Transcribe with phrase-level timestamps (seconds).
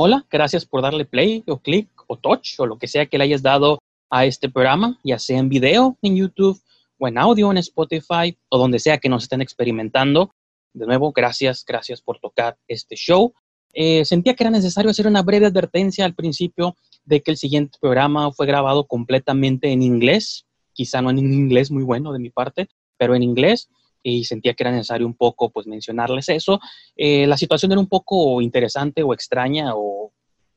[0.00, 3.24] hola, gracias por darle play o click o touch o lo que sea que le
[3.24, 6.56] hayas dado a este programa, ya sea en video en YouTube
[7.00, 10.32] o en audio en Spotify o donde sea que nos estén experimentando.
[10.72, 13.34] De nuevo, gracias, gracias por tocar este show.
[13.72, 17.76] Eh, sentía que era necesario hacer una breve advertencia al principio de que el siguiente
[17.80, 22.68] programa fue grabado completamente en inglés, quizá no en inglés muy bueno de mi parte,
[22.98, 23.68] pero en inglés
[24.02, 26.60] y sentía que era necesario un poco pues mencionarles eso.
[26.96, 30.12] Eh, la situación era un poco interesante o extraña o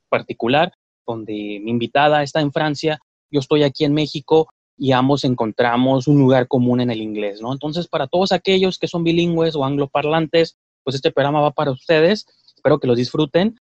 [0.09, 0.73] particular,
[1.05, 2.99] donde mi invitada está en Francia,
[3.29, 7.53] yo estoy aquí en México y ambos encontramos un lugar común en el inglés, ¿no?
[7.53, 12.25] Entonces, para todos aquellos que son bilingües o angloparlantes, pues este programa va para ustedes.
[12.55, 13.59] Espero que los disfruten.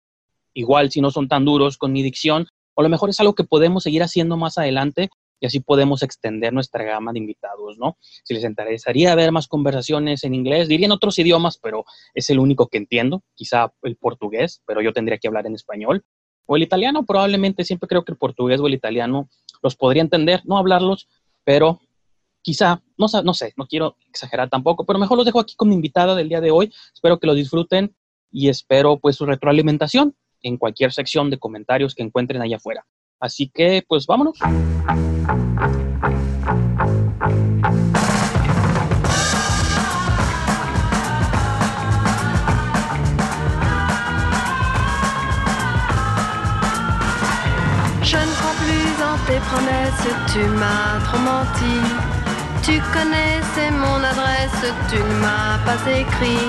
[0.55, 3.34] Igual si no son tan duros con mi dicción, o a lo mejor es algo
[3.34, 7.96] que podemos seguir haciendo más adelante y así podemos extender nuestra gama de invitados, ¿no?
[8.00, 12.38] Si les interesaría ver más conversaciones en inglés, diría en otros idiomas, pero es el
[12.38, 16.04] único que entiendo, quizá el portugués, pero yo tendría que hablar en español,
[16.46, 19.28] o el italiano, probablemente siempre creo que el portugués o el italiano
[19.62, 21.08] los podría entender, no hablarlos,
[21.44, 21.80] pero
[22.42, 25.75] quizá, no, no sé, no quiero exagerar tampoco, pero mejor los dejo aquí con mi
[25.75, 27.94] invitada del día de hoy, espero que lo disfruten
[28.30, 32.86] y espero pues su retroalimentación en cualquier sección de comentarios que encuentren allá afuera.
[33.20, 34.38] Así que pues vámonos.
[48.02, 51.76] Je ne crois plus en tes promesses, tu m'as trop menti.
[52.62, 56.48] Tu connaissais mon adresse, tu ne m'as pas écrit.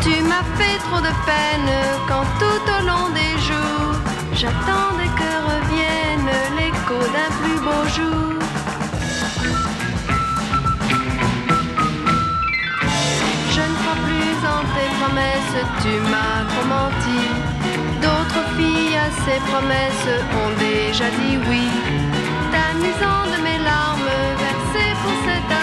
[0.00, 1.70] Tu m'as fait trop de peine
[2.06, 3.96] quand tout au long des jours,
[4.34, 5.10] j'attendais
[6.88, 8.32] d'un plus beau jour.
[13.54, 17.20] Je ne crois plus en tes promesses, tu m'as trop menti.
[18.00, 20.08] D'autres filles à ces promesses
[20.40, 21.66] ont déjà dit oui.
[22.52, 25.57] T'amusant de mes larmes versées pour cet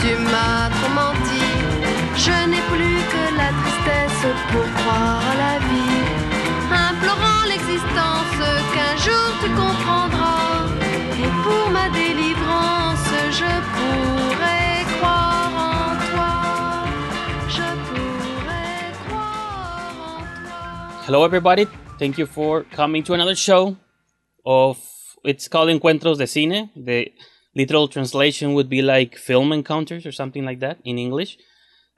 [0.00, 1.44] tu m'as trop menti.
[2.16, 6.02] Je n'ai plus que la tristesse pour croire à la vie.
[6.88, 8.38] Implorant l'existence
[8.72, 10.66] qu'un jour tu comprendras.
[11.22, 16.32] Et pour ma délivrance, je pourrais croire en toi.
[17.48, 21.06] Je pourrais croire en toi.
[21.06, 21.66] Hello, everybody.
[21.98, 23.76] Thank you for coming to another show
[24.44, 24.78] of
[25.24, 26.68] it's called Encuentros de Cine.
[26.76, 27.12] The
[27.54, 31.38] literal translation would be like film encounters or something like that in English.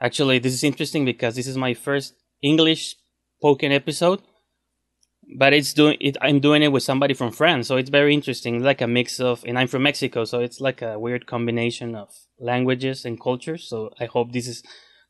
[0.01, 2.97] Actually, this is interesting because this is my first English
[3.39, 4.21] spoken episode,
[5.39, 6.17] but it's doing it.
[6.21, 8.63] I'm doing it with somebody from France, so it's very interesting.
[8.63, 12.11] Like a mix of, and I'm from Mexico, so it's like a weird combination of
[12.39, 13.69] languages and cultures.
[13.69, 14.63] So I hope this is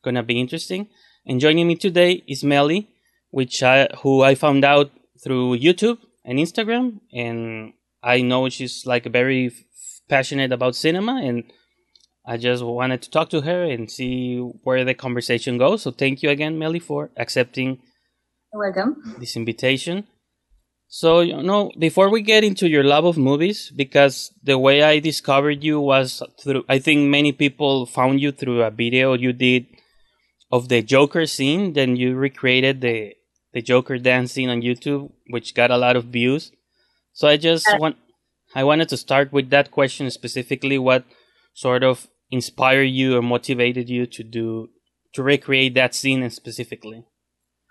[0.03, 0.87] gonna be interesting.
[1.25, 2.87] And joining me today is Melly,
[3.31, 4.91] which I who I found out
[5.21, 9.51] through YouTube and Instagram, and I know she's like a very
[10.09, 11.43] passionate about cinema, and
[12.25, 15.83] I just wanted to talk to her and see where the conversation goes.
[15.83, 17.79] So thank you again, Melly, for accepting
[18.53, 19.15] You're welcome.
[19.19, 20.07] this invitation.
[20.89, 24.99] So, you know, before we get into your love of movies, because the way I
[24.99, 29.65] discovered you was through, I think many people found you through a video you did
[30.49, 31.73] of the Joker scene.
[31.73, 33.13] Then you recreated the,
[33.53, 36.51] the Joker dance scene on YouTube, which got a lot of views.
[37.11, 37.97] So I just Uh, want,
[38.57, 40.79] I wanted to start with that question specifically.
[40.79, 41.05] What
[41.53, 44.69] sort of inspired you or motivated you to do,
[45.13, 47.05] to recreate that scene specifically?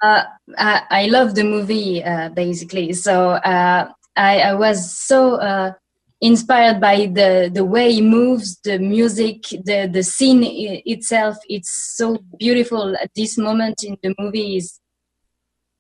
[0.01, 0.23] Uh,
[0.57, 2.93] I, I love the movie uh, basically.
[2.93, 5.73] So uh, I, I was so uh,
[6.21, 10.45] inspired by the the way he moves, the music, the the scene
[10.87, 11.37] itself.
[11.49, 12.95] It's so beautiful.
[13.03, 14.79] At this moment in the movie is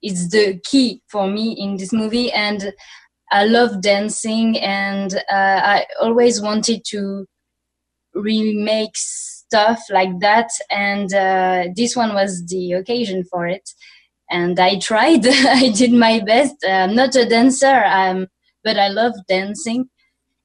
[0.02, 2.72] it's the key for me in this movie, and
[3.36, 7.26] I love dancing, and uh, I always wanted to
[8.14, 10.50] remake stuff like that.
[10.70, 13.68] And uh, this one was the occasion for it.
[14.30, 15.26] And i tried.
[15.62, 16.56] I did my best.
[16.66, 17.82] I'm not a dancer
[18.64, 19.88] but i love dancing.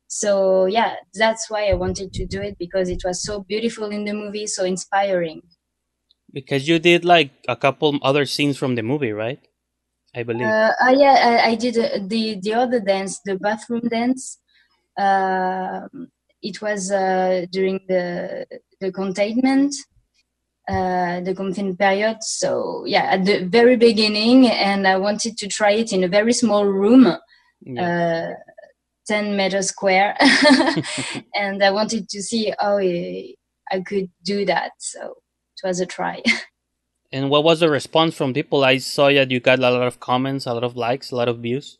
[0.07, 4.05] So yeah that's why i wanted to do it because it was so beautiful in
[4.05, 5.41] the movie so inspiring.
[6.33, 9.39] Because you did like a couple other scenes from the movie, right?
[10.15, 10.47] I believe.
[10.47, 14.39] Uh, uh, yeah, I, I did uh, the the other dance, the bathroom dance.
[14.97, 15.87] Uh,
[16.41, 18.45] it was uh, during the
[18.79, 19.73] the containment,
[20.67, 22.17] uh, the containment period.
[22.21, 26.33] So yeah, at the very beginning, and I wanted to try it in a very
[26.33, 27.07] small room,
[27.61, 27.83] Yeah.
[27.83, 28.33] uh,
[29.07, 30.17] ten meters square,
[31.35, 34.71] and I wanted to see how I could do that.
[34.79, 35.01] So
[35.55, 36.21] it was a try.
[37.11, 38.63] and what was the response from people?
[38.63, 41.27] I saw that you got a lot of comments, a lot of likes, a lot
[41.27, 41.77] of views.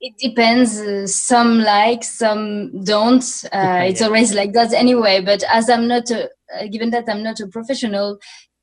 [0.00, 0.78] It depends.
[0.78, 3.24] Uh, some like, some don't.
[3.52, 5.20] Uh, it's always like that anyway.
[5.20, 8.18] But as I'm not, a, uh, given that I'm not a professional,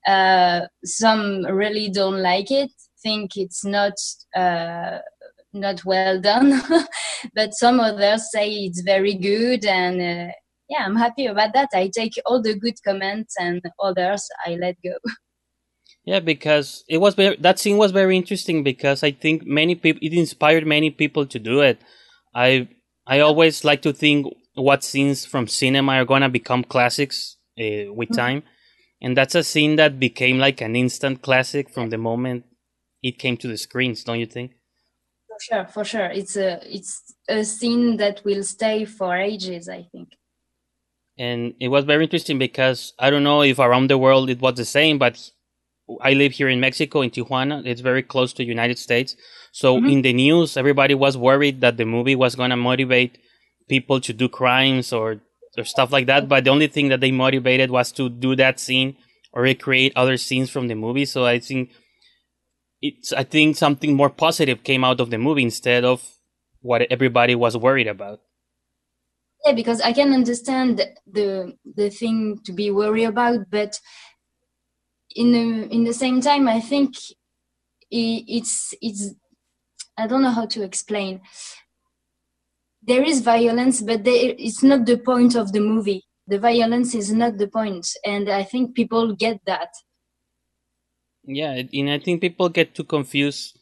[0.07, 2.71] uh, some really don't like it.
[3.01, 3.93] Think it's not
[4.35, 4.99] uh,
[5.51, 6.61] not well done.
[7.35, 10.33] but some others say it's very good, and uh,
[10.69, 11.69] yeah, I'm happy about that.
[11.73, 14.93] I take all the good comments, and others I let go.
[16.05, 20.01] Yeah, because it was very, that scene was very interesting because I think many people
[20.05, 21.79] it inspired many people to do it.
[22.35, 22.67] I
[23.07, 28.09] I always like to think what scenes from cinema are gonna become classics uh, with
[28.09, 28.15] Mhm.
[28.15, 28.43] time,
[29.01, 32.45] and that's a scene that became like an instant classic from the moment
[33.01, 34.03] it came to the screens.
[34.03, 34.51] Don't you think?
[35.27, 39.67] For sure, for sure, it's a it's a scene that will stay for ages.
[39.69, 40.09] I think.
[41.17, 44.55] and it was very interesting because I don't know if around the world it was
[44.55, 45.31] the same, but
[46.01, 47.65] I live here in Mexico in Tijuana.
[47.65, 49.15] It's very close to United States.
[49.51, 49.91] So Mhm.
[49.91, 53.17] in the news, everybody was worried that the movie was going to motivate
[53.67, 55.21] people to do crimes or
[55.57, 56.27] or stuff like that.
[56.27, 58.95] But the only thing that they motivated was to do that scene
[59.33, 61.05] or recreate other scenes from the movie.
[61.05, 61.69] So I think
[62.81, 66.01] it's I think something more positive came out of the movie instead of
[66.61, 68.21] what everybody was worried about.
[69.45, 73.79] Yeah, because I can understand the the thing to be worried about, but
[75.15, 76.95] in the in the same time, I think
[77.91, 79.13] i- it's it's
[79.97, 81.21] I don't know how to explain.
[82.83, 86.03] There is violence, but there, it's not the point of the movie.
[86.27, 89.69] The violence is not the point, and I think people get that.
[91.25, 93.57] Yeah, and I think people get too confused.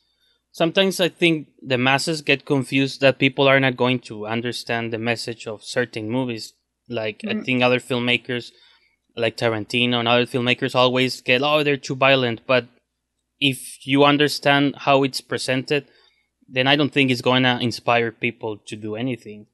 [0.51, 4.98] Sometimes I think the masses get confused that people are not going to understand the
[5.00, 6.53] message of certain movies.
[6.89, 7.45] Like I Mhm.
[7.45, 8.51] think other filmmakers,
[9.16, 12.42] like Tarantino and other filmmakers, always get oh they're too violent.
[12.46, 12.66] But
[13.40, 15.88] if you understand how it's presented,
[16.48, 19.48] then I don't think it's going to inspire people to do anything.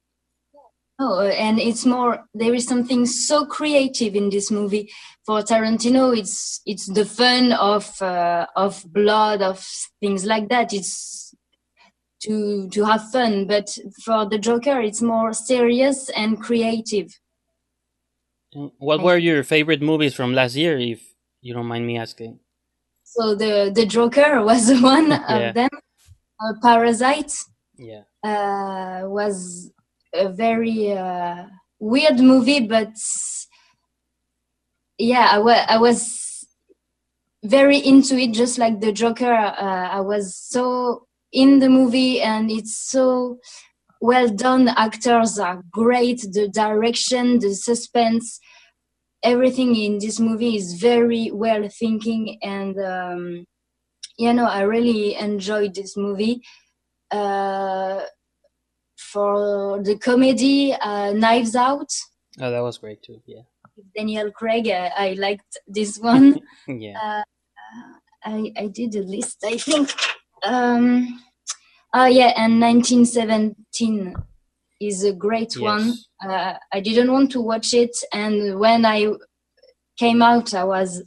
[1.00, 2.24] Oh, and it's more.
[2.34, 4.90] There is something so creative in this movie.
[5.24, 9.64] For Tarantino, it's it's the fun of uh, of blood, of
[10.00, 10.72] things like that.
[10.72, 11.32] It's
[12.22, 13.46] to to have fun.
[13.46, 17.12] But for the Joker, it's more serious and creative.
[18.54, 22.40] What were your favorite movies from last year, if you don't mind me asking?
[23.04, 25.50] So the the Joker was one Yeah.
[25.50, 25.70] of them.
[26.40, 27.32] Uh, Parasite
[27.76, 29.72] Yeah, uh, was
[30.14, 31.46] a very uh,
[31.80, 32.94] weird movie, but
[34.98, 36.46] yeah, I wa- I was
[37.44, 39.32] very into it, just like the Joker.
[39.32, 43.38] Uh, I was so in the movie, and it's so
[44.00, 44.68] well done.
[44.68, 46.20] Actors are great.
[46.32, 48.40] The direction, the suspense,
[49.22, 53.44] everything in this movie is very well thinking, and um,
[54.16, 56.42] you know, I really enjoyed this movie.
[57.10, 58.02] Uh,
[58.98, 61.90] for the comedy, uh, Knives Out,
[62.40, 63.22] oh, that was great too.
[63.26, 63.42] Yeah,
[63.96, 66.40] Daniel Craig, uh, I liked this one.
[66.68, 67.22] yeah,
[68.24, 69.94] I, I did a list, I think.
[70.44, 71.22] Um,
[71.94, 74.14] oh, yeah, and 1917
[74.80, 75.94] is a great one.
[76.24, 79.12] Uh, I didn't want to watch it, and when I
[79.98, 81.02] came out, I was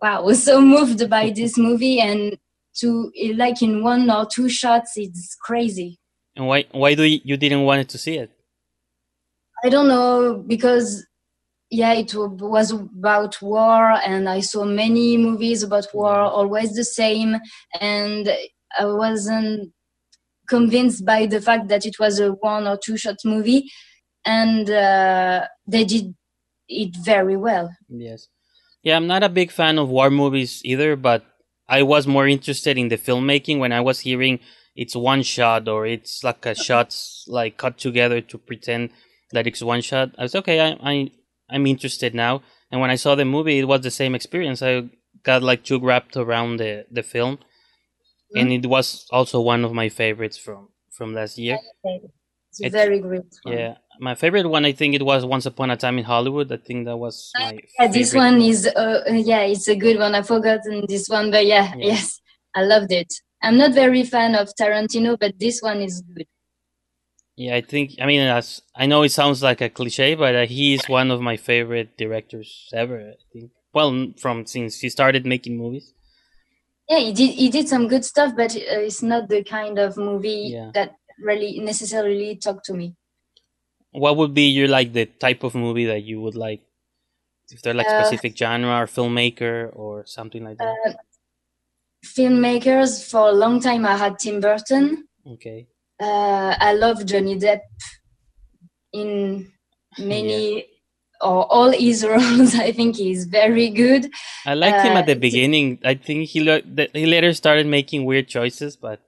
[0.00, 2.36] wow, was so moved by this movie, and
[2.76, 5.98] to like in one or two shots, it's crazy.
[6.36, 8.30] And why why do you, you didn't want to see it?
[9.64, 11.04] I don't know because
[11.70, 17.36] yeah, it was about war, and I saw many movies about war, always the same,
[17.80, 18.30] and
[18.78, 19.72] I wasn't
[20.48, 23.70] convinced by the fact that it was a one or two shot movie,
[24.24, 26.14] and uh, they did
[26.68, 27.70] it very well.
[27.88, 28.28] Yes.
[28.82, 31.24] Yeah, I'm not a big fan of war movies either, but
[31.68, 34.40] I was more interested in the filmmaking when I was hearing
[34.74, 38.90] it's one shot or it's like a shots like cut together to pretend
[39.32, 40.14] that it's one shot.
[40.16, 41.10] I was okay, I, I
[41.50, 42.42] I'm interested now.
[42.70, 44.62] And when I saw the movie, it was the same experience.
[44.62, 44.88] I
[45.22, 47.38] got like too wrapped around the the film,
[48.34, 51.58] and it was also one of my favorites from from last year.
[52.60, 53.24] It's a very great.
[53.42, 53.54] One.
[53.54, 56.50] Yeah, my favorite one I think it was Once Upon a Time in Hollywood.
[56.52, 58.26] I think that was my Yeah, this favorite.
[58.26, 60.14] one is uh, yeah, it's a good one.
[60.14, 61.86] I forgotten this one, but yeah, Yeah.
[61.94, 62.20] yes,
[62.54, 63.12] I loved it.
[63.42, 66.26] I'm not very fan of Tarantino, but this one is good.
[67.36, 67.92] Yeah, I think.
[68.00, 71.10] I mean, as I know it sounds like a cliche, but uh, he is one
[71.10, 72.98] of my favorite directors ever.
[73.00, 73.52] I think.
[73.72, 75.92] Well, from since he started making movies.
[76.88, 77.30] Yeah, he did.
[77.34, 80.70] He did some good stuff, but uh, it's not the kind of movie Yeah.
[80.74, 82.94] that really necessarily talk to me.
[83.92, 86.62] What would be your like the type of movie that you would like?
[87.50, 90.96] If they're like Uh, specific genre or filmmaker or something like that.
[92.04, 95.08] Filmmakers for a long time, I had Tim Burton.
[95.26, 95.66] okay.
[96.00, 97.60] Uh, I love Johnny Depp
[98.92, 99.50] in
[99.98, 100.64] many
[101.20, 102.54] or all his roles.
[102.66, 104.10] I think he's very good.
[104.46, 105.78] I liked him Uh, at the beginning.
[105.84, 106.62] I think he lo-
[106.94, 109.00] he later started making weird choices, but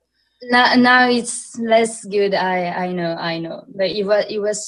[0.43, 2.33] Now, now it's less good.
[2.35, 4.59] I, I know, I know, but it was, it was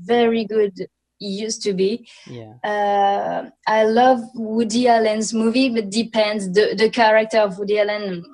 [0.00, 0.72] very good.
[1.18, 2.08] He used to be.
[2.26, 2.54] yeah.
[2.64, 8.24] Uh, I love Woody Allen's movie, but depends the the character of Woody Allen.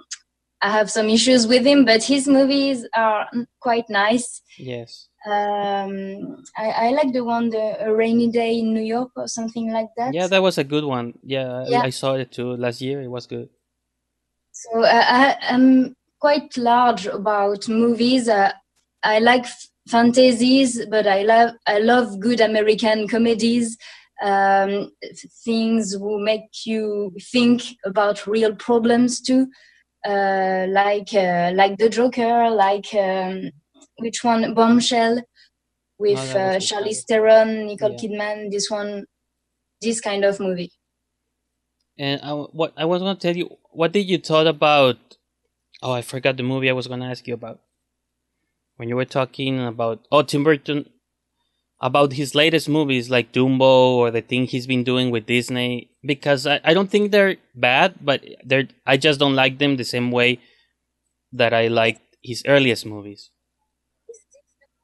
[0.62, 3.26] I have some issues with him, but his movies are
[3.60, 4.40] quite nice.
[4.58, 5.08] Yes.
[5.26, 9.72] Um, I, I like the one, the A Rainy Day in New York or something
[9.72, 10.12] like that.
[10.14, 11.14] Yeah, that was a good one.
[11.22, 11.82] Yeah, I- Yeah.
[11.82, 13.00] I saw it too last year.
[13.02, 13.48] It was good.
[14.52, 18.28] So uh, I, I'm quite large about movies.
[18.28, 18.52] Uh,
[19.02, 23.76] I like f- fantasies, but I love I love good American comedies.
[24.22, 24.92] Um,
[25.44, 29.48] things who make you think about real problems too,
[30.06, 33.50] uh, like uh, like The Joker, like um,
[33.98, 35.22] which one, Bombshell,
[35.98, 36.58] with Oh, uh.
[36.58, 37.98] Charlize Theron, Nicole Yeah.
[37.98, 38.50] Kidman.
[38.50, 39.04] This one,
[39.80, 40.72] this kind of movie.
[41.98, 44.96] And I, what I was going to tell you, what did you thought about?
[45.82, 47.60] Oh, I forgot the movie I was going to ask you about.
[48.76, 50.90] When you were talking about oh Tim Burton,
[51.80, 53.60] about his latest movies like Dumbo
[53.98, 57.94] or the thing he's been doing with Disney, because I, I don't think they're bad,
[58.00, 60.40] but they're I just don't like them the same way
[61.32, 63.30] that I liked his earliest movies.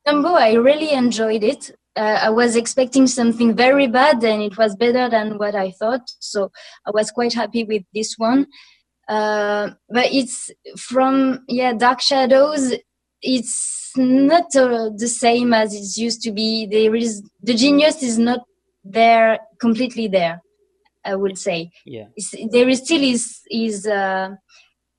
[0.07, 1.71] Dumbo, I really enjoyed it.
[1.97, 6.02] Uh, I was expecting something very bad, and it was better than what I thought.
[6.21, 6.50] So
[6.87, 8.47] I was quite happy with this one.
[9.09, 12.73] Uh, but it's from yeah, Dark Shadows.
[13.23, 16.66] It's not uh, the same as it used to be.
[16.66, 18.40] There is the genius is not
[18.85, 20.40] there completely there.
[21.04, 22.07] I would say Yeah.
[22.14, 24.30] it's, there is still his his uh,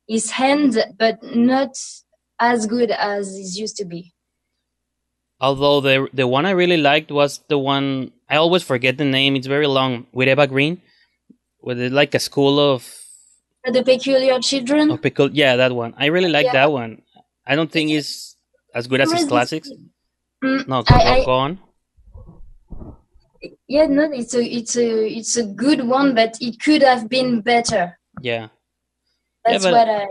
[0.08, 1.74] his hand, but not
[2.40, 4.14] as good as it used to be.
[5.42, 9.36] Although the the one I really liked was the one I always forget the name.
[9.36, 10.82] It's very long with Eva Green,
[11.62, 12.86] with it like a school of
[13.66, 14.92] The Peculiar Children.
[14.92, 15.30] of pickle.
[15.34, 15.94] Yeah, that one.
[15.98, 16.54] I really like Yeah.
[16.54, 17.02] that one.
[17.46, 18.38] I don't think it's
[18.76, 19.70] as good as his classics.
[20.44, 21.60] Mm, No, I- go, I- go on.
[23.68, 27.42] yeah, no, it's a it's a it's a good one, but it could have been
[27.42, 27.98] better.
[28.22, 28.50] Yeah,
[29.46, 30.08] That's but- what I.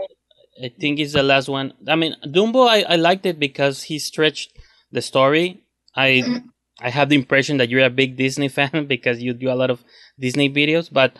[0.61, 1.73] I think it's the last one.
[1.87, 2.67] I mean, Dumbo.
[2.67, 4.51] I, I liked it because he stretched
[4.91, 5.63] the story.
[5.95, 6.43] I Mm.
[6.81, 9.69] I have the impression that you're a big Disney fan because you do a lot
[9.69, 9.83] of
[10.19, 11.17] Disney videos, but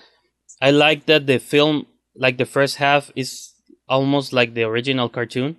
[0.62, 1.86] I like that the film,
[2.16, 3.54] like the first half, is
[3.88, 5.58] almost like the original cartoon,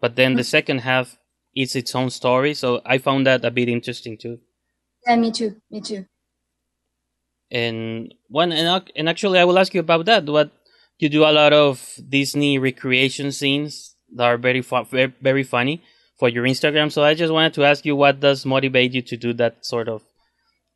[0.00, 0.54] but then the Mm.
[0.56, 1.18] second half
[1.54, 2.54] is its own story.
[2.54, 4.40] So I found that a bit interesting too.
[5.06, 5.56] Yeah, me too.
[5.70, 6.06] Me too.
[7.50, 10.24] And one and, and actually, I will ask you about that.
[10.26, 10.50] What
[10.98, 15.82] you do a lot of Disney recreation scenes that are very very, very funny
[16.18, 16.92] for your Instagram.
[16.92, 19.88] So I just wanted to ask you, what does motivate you to do that sort
[19.88, 20.02] of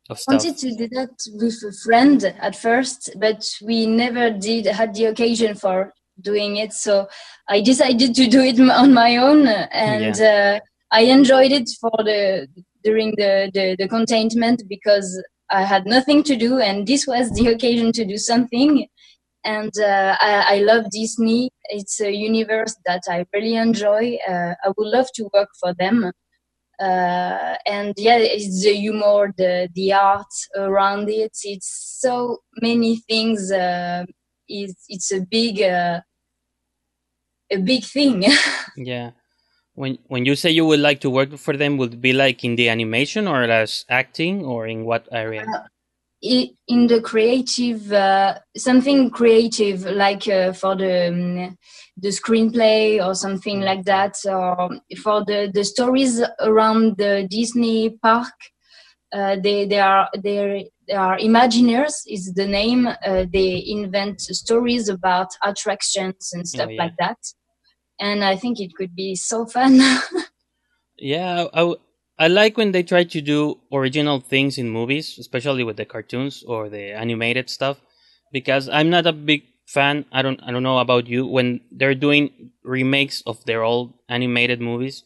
[0.09, 0.43] of I stuff?
[0.43, 5.05] wanted to do that with a friend at first, but we never did had the
[5.05, 6.73] occasion for doing it.
[6.73, 7.07] So
[7.47, 10.59] I decided to do it on my own, and uh,
[10.91, 12.47] I enjoyed it for the
[12.83, 17.47] during the, the the containment because I had nothing to do, and this was the
[17.53, 18.87] occasion to do something.
[19.45, 21.49] And uh, I, I love Disney.
[21.69, 24.17] It's a universe that I really enjoy.
[24.27, 26.11] Uh, I would love to work for them
[26.79, 31.37] uh, and yeah, it's the humor, the the art around it.
[31.43, 33.51] It's so many things.
[33.51, 34.05] Uh,
[34.47, 35.99] it's it's a big uh,
[37.51, 38.25] a big thing.
[38.77, 39.11] Yeah.
[39.73, 42.45] When when you say you would like to work for them, would it be like
[42.45, 45.45] in the animation or as acting or in what area?
[46.21, 51.57] In the creative, uh, something creative like uh, for the um,
[51.95, 54.69] the screenplay or something like that, or
[55.01, 58.33] for the the stories around the Disney park.
[59.13, 62.87] Uh, they they are they they are Imagineers is the name.
[62.87, 66.83] Uh, they invent stories about attractions and stuff yeah.
[66.83, 67.17] like that.
[67.99, 69.79] And I think it could be so fun.
[71.01, 71.75] Yeah, I, I,
[72.19, 76.43] I like when they try to do original things in movies, especially with the cartoons
[76.45, 77.79] or the animated stuff,
[78.33, 80.05] because I'm not a big fan.
[80.11, 84.61] I don't I don't know about you when they're doing remakes of their old animated
[84.61, 85.03] movies.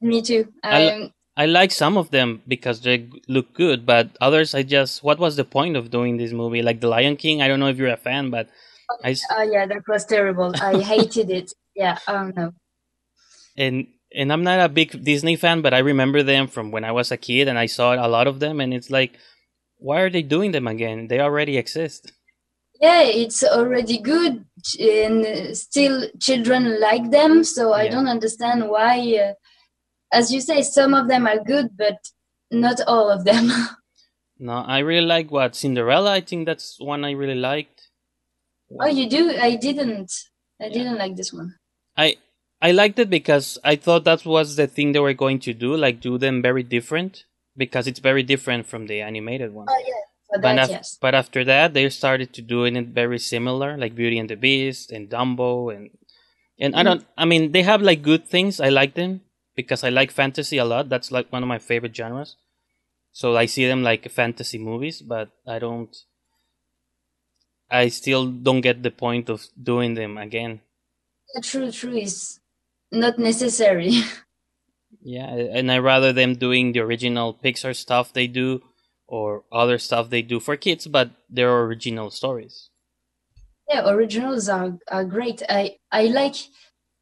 [0.00, 0.52] Me too.
[0.62, 5.02] I, Um, I like some of them because they look good, but others I just
[5.04, 6.62] what was the point of doing this movie?
[6.62, 8.48] Like The Lion King, I don't know if you're a fan, but
[9.04, 10.54] I oh yeah, that was terrible.
[10.60, 11.52] I hated it.
[11.76, 11.98] Yeah.
[12.08, 12.52] I don't know.
[13.56, 16.92] and and I'm not a big Disney fan, but I remember them from when I
[16.92, 19.18] was a kid and I saw a lot of them and it's like
[19.78, 21.08] why are they doing them again?
[21.08, 22.12] They already exist.
[22.80, 24.44] Yeah, it's already good,
[24.80, 27.44] and still children like them.
[27.44, 27.90] So I Yeah.
[27.92, 28.98] don't understand why.
[29.24, 29.32] Uh,
[30.12, 31.98] as you say, some of them are good, but
[32.50, 33.50] not all of them.
[34.38, 36.10] No, I really like what Cinderella.
[36.12, 37.88] I think that's one I really liked.
[38.80, 39.30] oh, you do?
[39.38, 40.12] I didn't.
[40.60, 40.72] I Yeah.
[40.72, 41.54] didn't like this one.
[41.96, 42.16] I
[42.66, 45.70] I liked it because I thought that was the thing they were going to do,
[45.76, 47.12] like do them very different
[47.62, 49.66] because it's very different from the animated one.
[49.68, 50.98] Oh yeah, But, that af- yes.
[51.04, 54.90] but after that, they started to doing it very similar, like Beauty and the Beast
[54.94, 55.84] and Dumbo, and
[56.64, 56.88] and I Mhm.
[56.88, 57.02] don't.
[57.22, 58.54] I mean, they have like good things.
[58.60, 59.12] I like them
[59.60, 60.88] because I like fantasy a lot.
[60.88, 62.30] That's like one of my favorite genres.
[63.12, 65.92] So I see them like fantasy movies, but I don't.
[67.70, 69.40] I still don't get the point of
[69.70, 70.60] doing them again.
[71.34, 72.40] Yeah, True, true is
[72.94, 74.02] not necessary.
[75.06, 78.62] Yeah, and I rather them doing the original Pixar stuff they do
[79.06, 82.70] or other stuff they do for kids, but they're original stories.
[83.68, 85.42] yeah, originals are are great.
[85.48, 86.36] I I like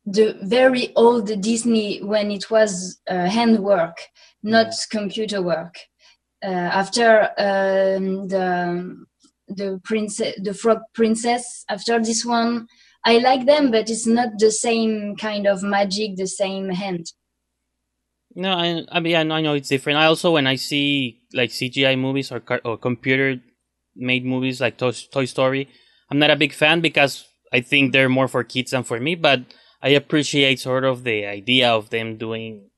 [0.04, 3.96] the very old Disney when it was uh, handwork,
[4.42, 5.76] not computer work.
[6.44, 9.04] Uh, after um, the
[9.49, 12.66] the princess, the frog princess, after this one,
[13.04, 17.06] I like them, but it's not the same kind of magic, the same hand.
[18.35, 19.99] No, I, I mean, I know, it's different.
[19.99, 23.40] I also, when I see like CGI movies or, car- or computer
[23.94, 25.68] made movies like Toy, Toy Story,
[26.11, 29.16] I'm not a big fan because I think they're more for kids than for me,
[29.16, 29.40] but
[29.82, 32.71] I appreciate sort of the idea of them doing,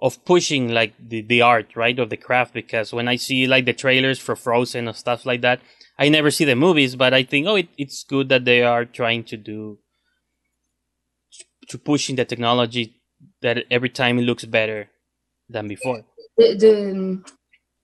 [0.00, 2.54] of pushing like the, the art, right, of the craft.
[2.54, 5.60] Because when I see like the trailers for Frozen or stuff like that,
[5.98, 8.86] I never see the movies, but I think, oh, it, it's good that they are
[8.86, 9.78] trying to do,
[11.68, 13.00] to pushing the technology
[13.42, 14.88] that every time it looks better
[15.48, 16.02] than before.
[16.36, 17.24] the, the um,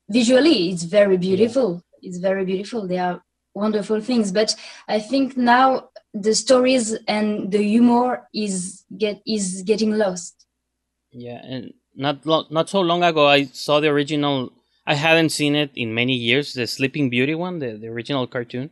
[0.09, 3.23] visually it's very beautiful it's very beautiful they are
[3.55, 4.55] wonderful things but
[4.89, 10.47] i think now the stories and the humor is get is getting lost
[11.13, 14.53] Yeah, and not lo- not so long ago, I saw the original.
[14.87, 16.53] I hadn't seen it in many years.
[16.55, 18.71] The Sleeping Beauty one, the, the original cartoon,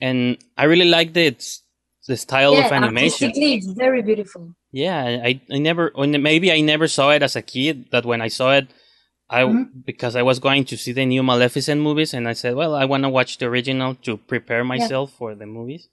[0.00, 1.44] and I really liked it.
[2.08, 3.26] The style yeah of animation.
[3.28, 7.42] artistically it's very beautiful Yeah, I I never maybe I never saw it as a
[7.42, 7.90] kid.
[7.92, 8.66] That when I saw it,
[9.28, 9.84] I Mhm.
[9.84, 12.84] because I was going to see the new Maleficent movies, and I said, well, I
[12.84, 15.88] want to watch the original to prepare myself for the movies.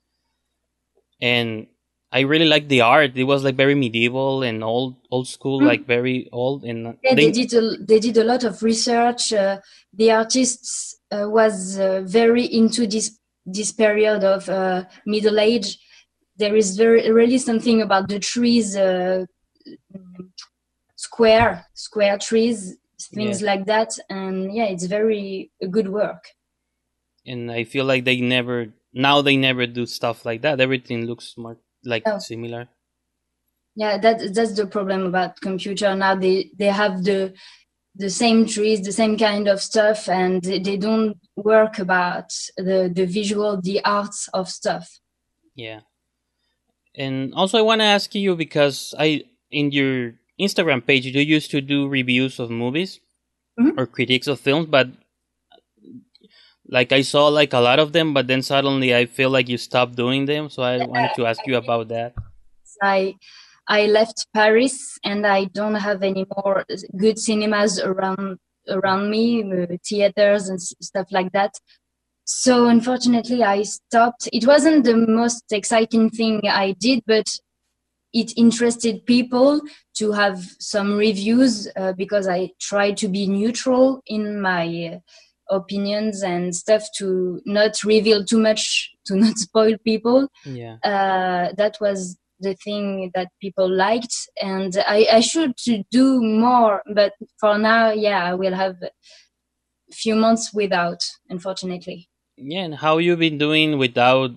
[1.20, 1.66] And
[2.10, 3.16] I really liked the art.
[3.16, 5.66] It was like very medieval and old old school, Mhm.
[5.66, 6.64] like very old.
[6.64, 9.60] And yeah, they, they, did a, they did a lot of research uh,
[9.92, 15.78] the artists uh, was uh, very into this this period of uh, middle age
[16.36, 19.24] there is very really something about the trees uh,
[20.96, 22.76] square square trees
[23.14, 26.24] things like that and yeah it's very good work
[27.26, 30.60] and I feel like they never now they never do stuff like that.
[30.60, 32.18] Everything looks more like Oh.
[32.18, 32.68] similar.
[33.76, 37.32] yeah that that's the problem about computer now they they have the
[37.94, 43.06] the same trees the same kind of stuff and they don't work about the the
[43.06, 44.86] visual the arts of stuff
[45.54, 45.80] Yeah.
[46.94, 51.50] And also I want to ask you because I in your Instagram page you used
[51.50, 53.00] to do reviews of movies
[53.58, 53.74] Mhm.
[53.78, 54.86] or critiques of films but
[56.68, 59.58] like I saw like a lot of them but then suddenly I feel like you
[59.58, 62.14] stopped doing them so I wanted to ask you about that.
[62.82, 63.14] i
[63.68, 66.64] i left paris and i don't have any more
[66.96, 71.54] good cinemas around around me uh, theaters and stuff like that.
[72.24, 74.28] So unfortunately i stopped.
[74.32, 77.28] It wasn't the most exciting thing i did but
[78.12, 79.60] it interested people
[79.94, 84.98] to have some reviews uh, because i tried to be neutral in my uh,
[85.50, 90.76] opinions and stuff to not reveal too much to not spoil people Yeah.
[90.84, 95.54] uh, that was the thing that people liked and I, I should
[95.90, 98.90] do more but for now yeah i will have a
[99.92, 104.30] few months without unfortunately Yeah, and how you've been doing without?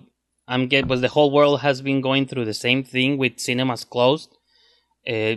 [0.48, 3.84] I'm get was the whole world has been going through the same thing with cinemas
[3.84, 4.30] closed.
[5.06, 5.36] Uh,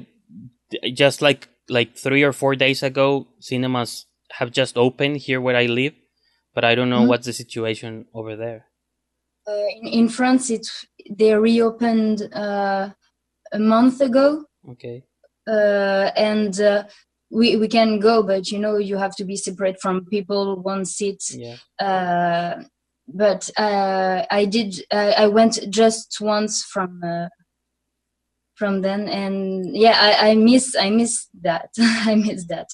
[0.93, 5.65] just like like three or four days ago, cinemas have just opened here where I
[5.65, 5.93] live,
[6.53, 7.07] but I don't know Mhm.
[7.07, 8.65] what's the situation over there.
[9.47, 10.67] Uh, in, in France, it
[11.09, 12.89] they reopened uh,
[13.53, 15.03] a month ago, Okay.
[15.47, 16.83] uh, and uh,
[17.29, 20.83] we we can go, but you know you have to be separate from people, one
[20.85, 21.21] seat.
[21.29, 21.57] Yeah.
[21.79, 22.63] Uh,
[23.07, 24.83] but uh, I did.
[24.91, 27.27] I, I went just once from uh,
[28.55, 31.69] from then, and yeah, I, I miss I miss that.
[31.79, 32.67] I miss that.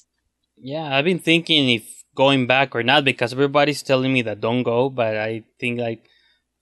[0.62, 4.62] Yeah, I've been thinking if going back or not because everybody's telling me that don't
[4.62, 6.04] go, but I think like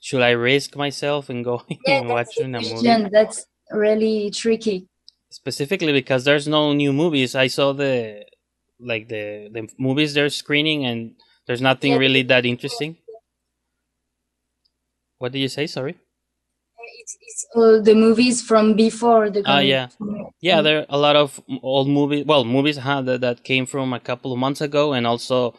[0.00, 3.10] should I risk myself and going and that's the watching a movie?
[3.12, 4.86] That's really tricky.
[5.30, 7.34] Specifically because there's no new movies.
[7.34, 8.24] I saw the
[8.80, 11.14] like the the movies they're screening and
[11.46, 11.98] there's nothing Yeah.
[11.98, 12.96] really that interesting.
[15.18, 15.66] What did you say?
[15.66, 15.96] Sorry.
[16.98, 19.42] It's, it's all the movies from before the.
[19.46, 19.68] Ah, COVID.
[19.68, 19.88] yeah.
[20.40, 22.24] Yeah, there are a lot of old movies.
[22.26, 25.54] Well, movies huh, that, that came from a couple of months ago, and also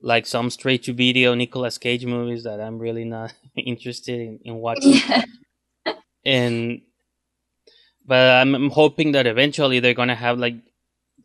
[0.00, 4.54] like some straight to video Nicolas Cage movies that I'm really not interested in, in
[4.56, 4.94] watching.
[5.08, 5.22] Yeah.
[6.24, 6.80] And
[8.04, 10.54] but I'm, I'm hoping that eventually they're gonna have like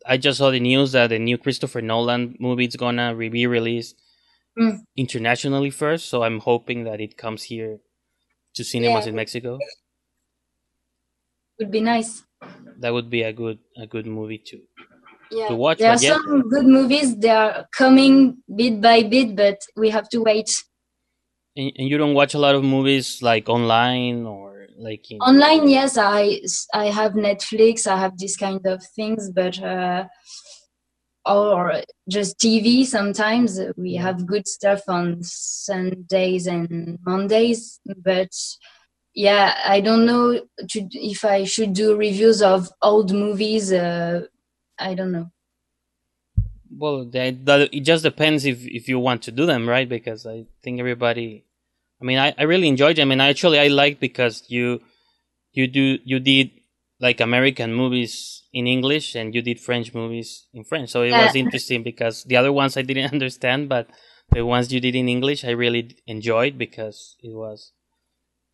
[0.06, 3.96] I just saw the news that the new Christopher Nolan movie is gonna be released
[4.58, 4.80] Mm.
[4.98, 6.10] internationally first.
[6.10, 7.78] So I'm hoping that it comes here
[8.54, 9.10] to cinemas Yeah.
[9.10, 9.58] in Mexico.
[11.58, 12.22] Would be nice.
[12.78, 14.62] That would be a good a good movie too.
[15.30, 15.48] Yeah.
[15.48, 16.14] To watch, there are yeah.
[16.14, 17.16] some good movies.
[17.16, 20.50] They are coming bit by bit, but we have to wait.
[21.56, 25.68] And, and you don't watch a lot of movies like online or like in Online,
[25.68, 26.40] yes, I
[26.74, 27.86] I have Netflix.
[27.86, 30.04] I have this kind of things, but uh,
[31.24, 32.84] or just TV.
[32.84, 38.30] Sometimes we have good stuff on Sundays and Mondays, but
[39.14, 43.72] yeah, I don't know to, if I should do reviews of old movies.
[43.72, 44.26] Uh,
[44.78, 45.30] I don't know.
[46.78, 50.26] well that, that it just depends if if you want to do them right because
[50.26, 51.44] i think everybody
[52.00, 54.80] i mean i, I really enjoyed them and actually i like because you
[55.52, 56.50] you do you did
[57.02, 60.90] like american movies in english and you did french movies in french.
[60.90, 63.88] So it was interesting because the other ones i didn't understand but
[64.30, 67.72] the ones you did in english i really enjoyed because it was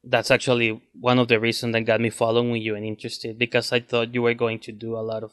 [0.04, 3.80] that's actually one of the reasons that got me following you and interested because i
[3.80, 5.32] thought you were going to do a lot of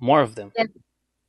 [0.00, 0.52] more of them.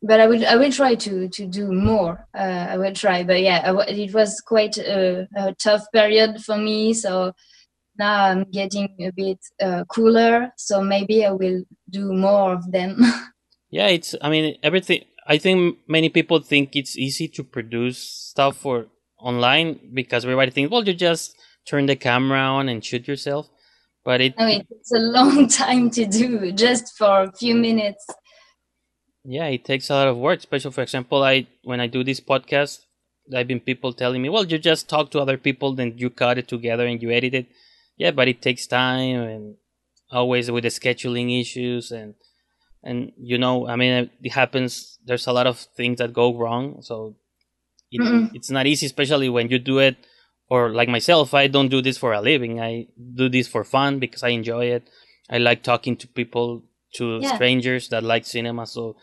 [0.01, 2.27] But I will I will try to to do more.
[2.33, 6.41] Uh, I will try, but yeah, I w- it was quite a, a tough period
[6.45, 6.93] for me.
[6.93, 7.33] So
[7.99, 10.51] now I'm getting a bit uh, cooler.
[10.57, 13.01] So maybe I will do more of them.
[13.71, 14.15] Yeah, it's.
[14.19, 15.05] I mean, everything.
[15.27, 18.87] I think many people think it's easy to produce stuff for
[19.19, 21.35] online because everybody thinks, well, you just
[21.67, 23.47] turn the camera on and shoot yourself.
[24.03, 28.03] But it, no, it's a long time to do just for a few minutes.
[29.23, 30.39] yeah, it takes a lot of work.
[30.39, 32.79] Especially, for example, I when I do this podcast,
[33.35, 36.39] I've been people telling me, well, you just talk to other people, then you cut
[36.39, 37.47] it together and you edit it.
[37.99, 39.55] Yeah, but it takes time and
[40.09, 42.15] always with the scheduling issues and
[42.81, 44.97] and you know, I mean, it happens.
[45.05, 47.15] There's a lot of things that go wrong, so
[47.91, 48.01] it,
[48.33, 49.97] it's not easy, especially when you do it.
[50.49, 52.59] Or like myself, I don't do this for a living.
[52.59, 54.89] I do this for fun because I enjoy it.
[55.29, 56.63] I like talking to people,
[56.95, 57.35] to Yeah.
[57.35, 58.65] strangers that like cinema.
[58.65, 58.95] So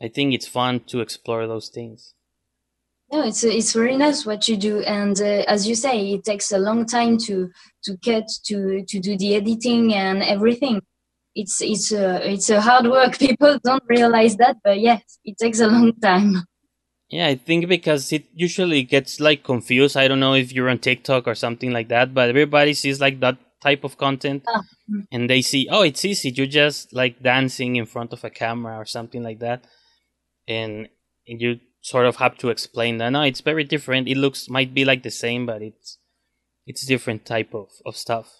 [0.00, 2.14] I think it's fun to explore those things.
[3.10, 6.52] No, it's it's very nice what you do, and uh, as you say, it takes
[6.52, 7.48] a long time to
[7.84, 10.82] to cut, to to do the editing and everything.
[11.34, 13.18] It's it's a it's a hard work.
[13.26, 16.44] People don't realize that, but yes, it takes a long time.
[17.08, 19.96] Yeah, I think because it usually gets like confused.
[19.96, 23.20] I don't know if you're on TikTok or something like that, but everybody sees like
[23.20, 25.06] that type of content mm.
[25.10, 26.30] and they see, oh, it's easy.
[26.30, 29.64] You're just like dancing in front of a camera or something like that.
[30.46, 30.88] And
[31.24, 33.10] you sort of have to explain that.
[33.10, 34.08] No, it's very different.
[34.08, 35.98] It looks, might be like the same, but it's,
[36.66, 38.30] it's different type of, of stuff.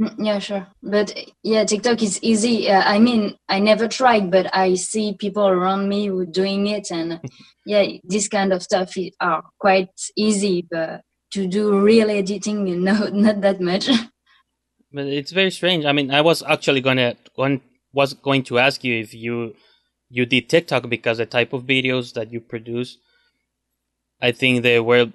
[0.00, 0.66] Mm, Yeah, sure.
[0.82, 2.68] But yeah, TikTok is easy.
[2.70, 6.90] Uh, I mean, I never tried, but I see people around me who doing it,
[6.90, 7.20] and
[7.66, 10.66] yeah, this kind of stuff are quite easy.
[10.70, 13.88] But to do real editing, you no, not that much.
[14.92, 15.84] But it's very strange.
[15.84, 17.60] I mean, I was actually gonna going
[17.92, 19.54] was going to ask you if you
[20.10, 22.98] you did TikTok because the type of videos that you produce,
[24.20, 25.12] I think they were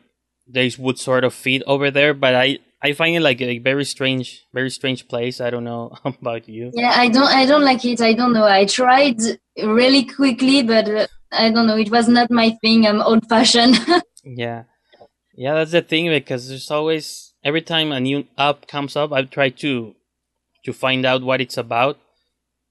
[0.47, 2.13] they would sort of fit over there.
[2.13, 5.41] But I I find it like a very strange, very strange place.
[5.41, 6.71] I don't know about you.
[6.73, 7.99] yeah, I don't, I don't like it.
[8.01, 8.45] I don't know.
[8.45, 9.17] I tried
[9.57, 11.77] really quickly, but uh, I don't know.
[11.77, 12.85] It was not my thing.
[12.87, 13.77] I'm old-fashioned.
[14.27, 14.63] Yeah,
[15.35, 19.21] yeah, that's the thing because there's always every time a new app comes up, I
[19.21, 19.93] try to
[20.63, 21.99] to find out what it's about,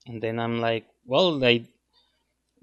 [0.04, 1.66] and then I'm like, well, like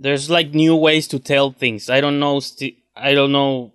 [0.02, 1.90] there's like new ways to tell things.
[1.90, 3.74] I don't know, sti- I don't know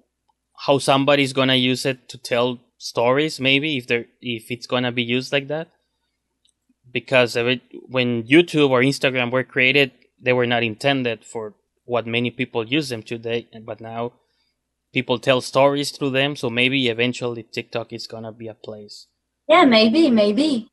[0.59, 5.03] how somebody's gonna use it to tell stories maybe if they're if it's gonna be
[5.03, 5.69] used like that.
[6.91, 12.31] Because it when youtube or instagram were created they were not intended for what many
[12.31, 14.13] people use them today but now
[14.95, 19.09] people tell stories through them so maybe eventually tiktok is gonna be a place.
[19.49, 20.69] Yeah maybe maybe.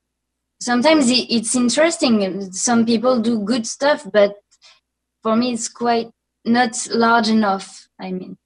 [0.61, 2.53] Sometimes it's interesting.
[2.53, 4.35] Some people do good stuff but
[5.23, 6.11] for me it's quite
[6.45, 8.37] not large enough i mean.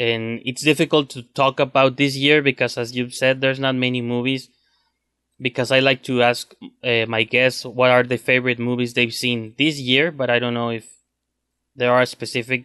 [0.00, 4.00] And it's difficult to talk about this year because as you've said there's not many
[4.00, 4.48] movies.
[5.40, 9.54] Because i like to ask uh, my guests what are the favorite movies they've seen
[9.56, 10.86] this year but i don't know if
[11.76, 12.64] there are specific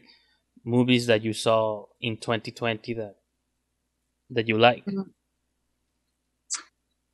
[0.64, 3.16] movies that you saw in 2020 that
[4.32, 4.86] that you like.
[4.86, 5.10] Mm-hmm.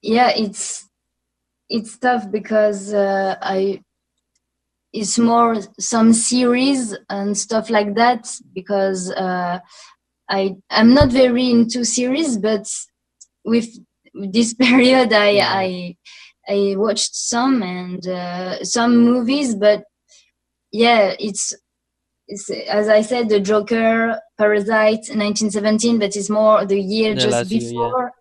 [0.02, 0.88] yeah it's
[1.68, 3.82] it's tough because uh, i
[4.92, 9.60] it's more some series and stuff like that because uh,
[10.30, 12.68] I I'm not very into series, but
[13.44, 13.70] with
[14.14, 15.40] this period, I.
[15.40, 15.96] I
[16.50, 19.84] I watched some and uh, some movies, but
[20.72, 21.56] yeah, it's
[22.28, 27.50] it's as I said, the Joker, Parasite, 1917, but it's more the year the just
[27.50, 28.00] before.
[28.00, 28.12] Year.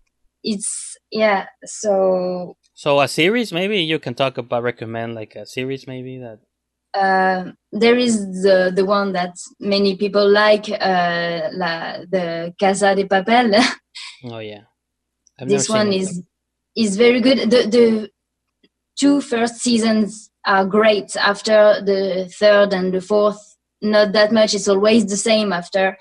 [0.44, 2.56] It's yeah, so.
[2.74, 6.38] So a series, maybe you can talk about recommend like a series, maybe that
[6.94, 13.04] uh, there is the the one that many people like, uh, la, the Casa de
[13.04, 13.62] Papel.
[14.24, 14.62] oh yeah,
[15.38, 16.22] I've this one is
[16.76, 17.50] is very good.
[17.50, 18.10] The the
[18.98, 21.16] two first seasons are great.
[21.16, 23.40] After the third and the fourth,
[23.82, 24.54] not that much.
[24.54, 25.96] It's always the same after,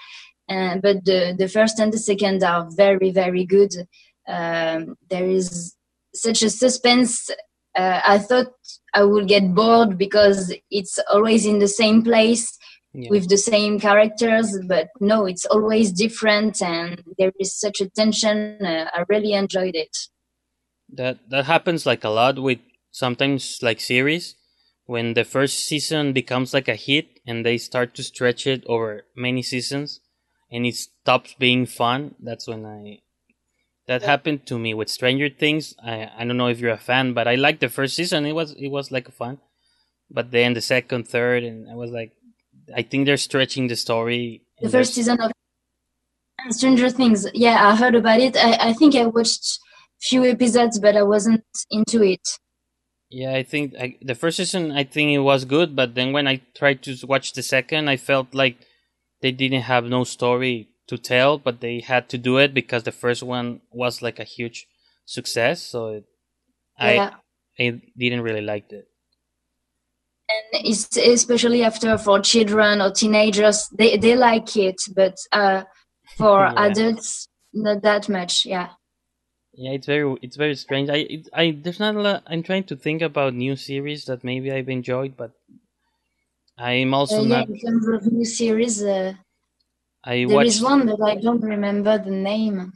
[0.49, 3.73] uh, but the the first and the second are very very good.
[4.27, 5.75] Um, there is
[6.13, 7.29] such a suspense
[7.77, 8.53] uh, I thought
[8.93, 12.57] I would get bored because it's always in the same place
[12.93, 13.09] yeah.
[13.09, 18.57] with the same characters, but no, it's always different, and there is such a tension.
[18.65, 19.95] Uh, I really enjoyed it.
[20.89, 22.59] That that happens like a lot with
[22.91, 24.35] sometimes like series
[24.87, 29.03] when the first season becomes like a hit and they start to stretch it over
[29.15, 29.99] many seasons
[30.49, 32.97] and it stops being fun that's when i
[33.87, 35.73] that happened to me with Stranger Things.
[35.83, 38.25] I I don't know if you're a fan, but I liked the first season.
[38.25, 39.39] It was it was like a fun,
[40.09, 42.11] but then the second, third, and I was like,
[42.75, 44.43] I think they're stretching the story.
[44.61, 45.31] The first season of
[46.49, 47.27] Stranger Things.
[47.33, 48.35] Yeah, I heard about it.
[48.37, 49.59] I I think I watched
[50.01, 52.25] few episodes, but I wasn't into it.
[53.09, 56.27] Yeah, I think I, the first season I think it was good, but then when
[56.27, 58.57] I tried to watch the second, I felt like
[59.21, 62.91] they didn't have no story to tell, but they had to do it because the
[62.91, 64.67] first one was like a huge
[65.05, 65.61] success.
[65.61, 66.03] So
[66.79, 67.11] yeah.
[67.57, 68.87] I I didn't really like it.
[70.29, 75.63] And it's especially after for children or teenagers, they they like it, but uh,
[76.17, 76.65] for yeah.
[76.65, 78.45] adults, not that much.
[78.45, 78.69] Yeah.
[79.53, 80.89] Yeah, it's very it's very strange.
[80.89, 82.23] I it, I there's not a lot.
[82.27, 85.31] I'm trying to think about new series that maybe I've enjoyed, but
[86.57, 87.49] I'm also uh, yeah, not.
[87.49, 89.13] In terms of new series, uh,
[90.07, 90.47] I there watched...
[90.47, 92.71] is one that I don't remember the name,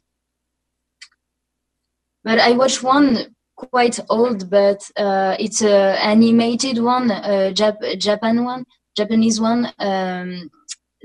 [2.25, 8.43] but I watched one quite old, but uh, it's an animated one, a Jap- Japan
[8.43, 8.65] one,
[8.97, 9.71] Japanese one.
[9.79, 10.49] Um,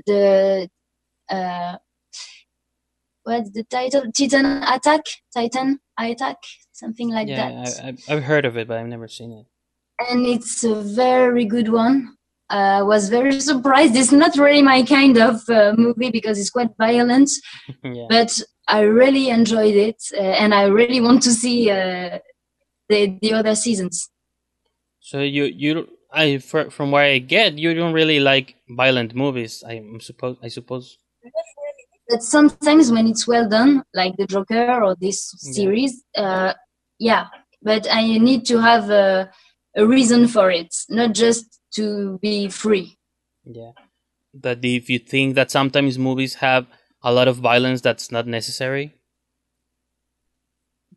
[0.05, 0.69] the
[1.29, 1.77] uh,
[3.23, 4.11] what's the title?
[4.11, 5.01] Titan Attack,
[5.33, 6.37] Titan Attack,
[6.73, 7.83] something like yeah, that.
[7.85, 9.45] I, I've heard of it, but I've never seen it.
[10.09, 12.16] And it's a very good one.
[12.49, 13.95] I uh, was very surprised.
[13.95, 17.29] It's not really my kind of uh, movie because it's quite violent,
[17.83, 18.05] yeah.
[18.09, 22.19] but I really enjoyed it, uh, and I really want to see uh,
[22.87, 24.09] the the other seasons.
[24.99, 29.63] So you you I from where I get, you don't really like violent movies.
[29.67, 30.97] I'm suppose I suppose.
[32.09, 36.23] But sometimes when it's well done, like the Joker or this series, yeah.
[36.23, 36.53] Uh,
[36.99, 37.25] yeah.
[37.61, 39.29] But I need to have a,
[39.75, 42.97] a reason for it, not just to be free.
[43.45, 43.71] Yeah.
[44.33, 46.67] That if you think that sometimes movies have
[47.03, 48.95] a lot of violence that's not necessary?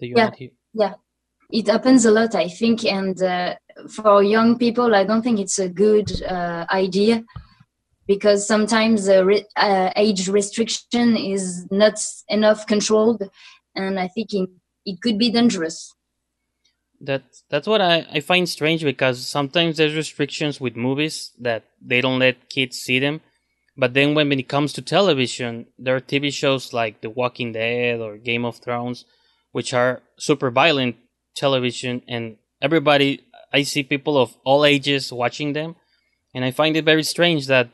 [0.00, 0.30] yeah.
[0.72, 0.94] Yeah.
[1.50, 2.84] It happens a lot, I think.
[2.84, 3.56] And uh,
[3.88, 7.24] for young people, I don't think it's a good uh, idea
[8.06, 9.46] because sometimes uh, re-
[9.96, 11.94] age restriction is not
[12.28, 13.22] enough controlled.
[13.74, 14.48] And I think it,
[14.84, 15.94] it could be dangerous
[17.00, 22.00] that that's what I, I find strange because sometimes there's restrictions with movies that they
[22.00, 23.20] don't let kids see them.
[23.76, 28.00] But then when it comes to television there are tv shows like the walking dead
[28.00, 29.04] or game of thrones
[29.52, 30.96] which are super violent
[31.34, 35.76] television and everybody i see people of all ages watching them.
[36.34, 37.70] And i find it very strange that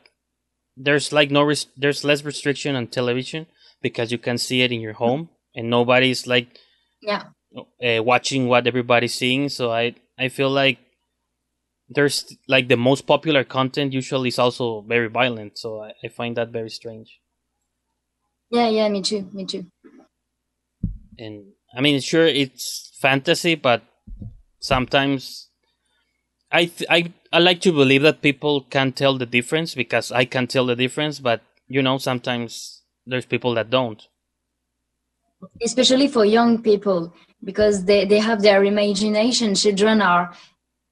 [0.76, 3.46] there's like no res- there's less restriction on television
[3.82, 5.58] because you can see it in your home mm-hmm.
[5.58, 6.58] and nobody's like
[7.02, 7.24] Yeah.
[7.57, 9.49] Uh, watching what everybody's seeing.
[9.49, 10.79] So I I feel like
[11.88, 15.59] there's like the most popular content usually is also very violent.
[15.59, 17.21] So I, I find that very strange.
[18.51, 19.66] Yeah, yeah, me too, me too.
[21.19, 23.83] And I mean, sure, it's fantasy, but
[24.61, 25.51] sometimes
[26.51, 30.25] I th- I I like to believe that people can tell the difference because I
[30.25, 31.21] can tell the difference.
[31.21, 34.03] But you know, sometimes there's people that don't.
[35.62, 37.12] especially for young people
[37.44, 39.55] because they, they have their imagination.
[39.55, 40.33] Children are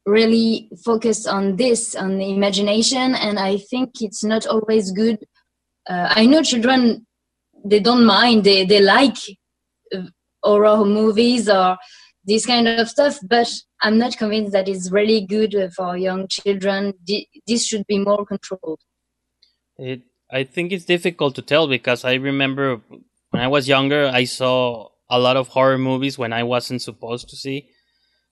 [0.07, 5.19] really focused on this on the imagination and i think it's not always good
[5.89, 7.07] uh, i know children
[7.65, 9.17] they don't mind they, they like
[9.95, 10.03] uh,
[10.43, 11.79] horror movies or
[12.25, 16.95] this kind of stuff but i'm not convinced that it's really good for young children.
[17.47, 18.81] This should be more controlled.
[19.79, 22.81] It I think it's difficult to tell because I remember
[23.31, 27.29] when I was younger, I saw a lot of horror movies when I wasn't supposed
[27.31, 27.69] to see,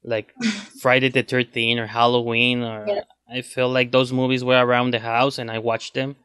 [0.05, 0.33] like
[0.81, 3.03] Friday the Thirteenth or Halloween, or Yeah.
[3.31, 6.17] I feel like those movies were around the house and I watched them,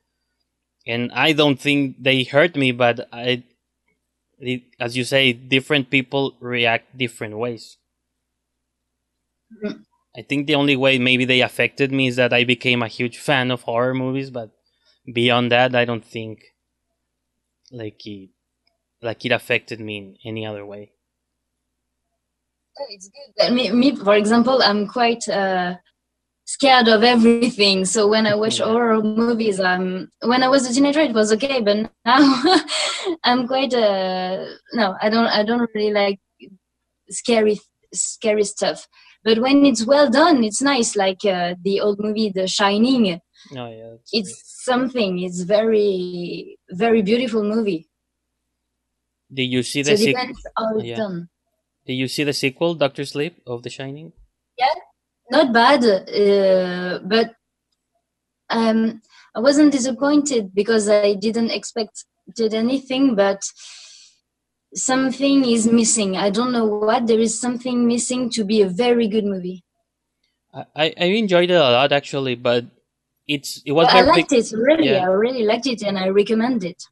[0.86, 3.44] and I don't think they hurt me, but I,
[4.40, 7.78] it, as you say, different people react different ways.
[9.64, 9.86] Mhm.
[10.16, 13.18] I think the only way maybe they affected me is that I became a huge
[13.20, 14.50] fan of horror movies, but
[15.14, 16.44] beyond that, I don't think
[17.72, 18.30] like it
[19.02, 20.92] like it affected me in any other way.
[22.90, 23.54] it's good.
[23.54, 25.76] Me, me, for example, I'm quite uh,
[26.46, 27.86] scared of everything.
[27.86, 31.62] So when I watch horror movies, um, when I was a teenager, it was okay,
[31.62, 32.44] but now
[33.24, 36.20] I'm quite uh, no, I don't, I don't really like
[37.10, 37.60] scary,
[37.94, 38.88] scary stuff.
[39.24, 40.96] But when it's well done, it's nice.
[40.96, 43.20] Like uh, the old movie, The Shining.
[43.56, 44.44] Oh yeah, It's great.
[44.46, 45.20] something.
[45.20, 47.87] It's very, very beautiful movie.
[49.34, 50.84] Did you see the it sequel?
[50.84, 51.10] Yeah.
[51.86, 54.14] Did you see the sequel, Doctor Sleep of The Shining?
[54.58, 54.74] Yeah,
[55.32, 57.36] not bad, uh, but
[58.50, 59.02] um,
[59.36, 63.42] I wasn't disappointed because I didn't expect did anything, but
[64.74, 66.18] something is missing.
[66.18, 67.08] I don't know what.
[67.08, 69.64] There is something missing to be a very good movie.
[70.54, 72.66] I, I I enjoyed it a lot actually, but
[73.28, 74.90] it's it was I very liked it really.
[74.90, 75.04] yeah.
[75.04, 76.84] I really liked it, and I recommend it.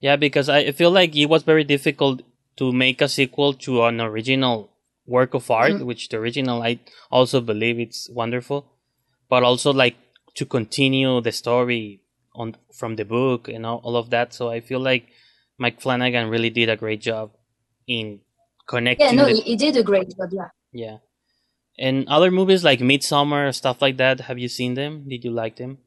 [0.00, 2.22] Yeah, because I feel like it was very difficult
[2.56, 4.70] to make a sequel to an original
[5.06, 5.86] work of art, Mhm.
[5.86, 6.80] which the original I
[7.10, 8.66] also believe it's wonderful,
[9.28, 9.96] but also like
[10.34, 12.00] to continue the story
[12.34, 14.34] on from the book and all, all of that.
[14.34, 15.08] So I feel like
[15.58, 17.30] Mike Flanagan really did a great job
[17.86, 18.20] in
[18.66, 19.06] connecting.
[19.06, 20.28] Yeah, no, the, he, he did a great job.
[20.32, 20.48] Yeah.
[20.72, 20.96] yeah,
[21.78, 24.20] and other movies like Midsommar, stuff like that.
[24.28, 25.08] Have you seen them?
[25.08, 25.78] Did you like them?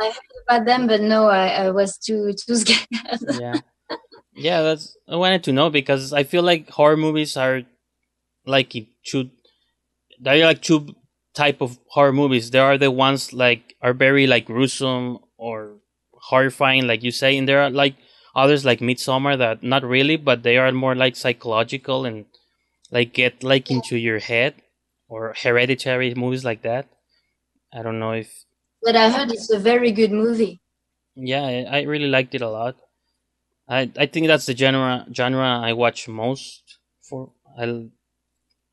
[0.00, 2.86] I heard about them, but no, I, I was too too scared.
[3.40, 3.60] yeah.
[4.34, 7.62] Yeah that's i wanted to know because i feel like horror movies are
[8.46, 9.30] like it should
[10.20, 10.94] they're like two
[11.34, 12.50] type of horror movies.
[12.50, 15.76] There are the ones like are very like gruesome or
[16.12, 17.96] horrifying like you say and there are like
[18.34, 22.26] others like Midsommar that not really but they are more like psychological and
[22.90, 24.54] like get like into your head
[25.08, 26.88] or hereditary movies like that.
[27.74, 28.45] I don't know if
[28.82, 30.60] but I heard it's a very good movie.
[31.14, 32.76] yeah, I, I really liked it a lot.
[33.68, 37.88] I I think that's the genre genre I watch most for I,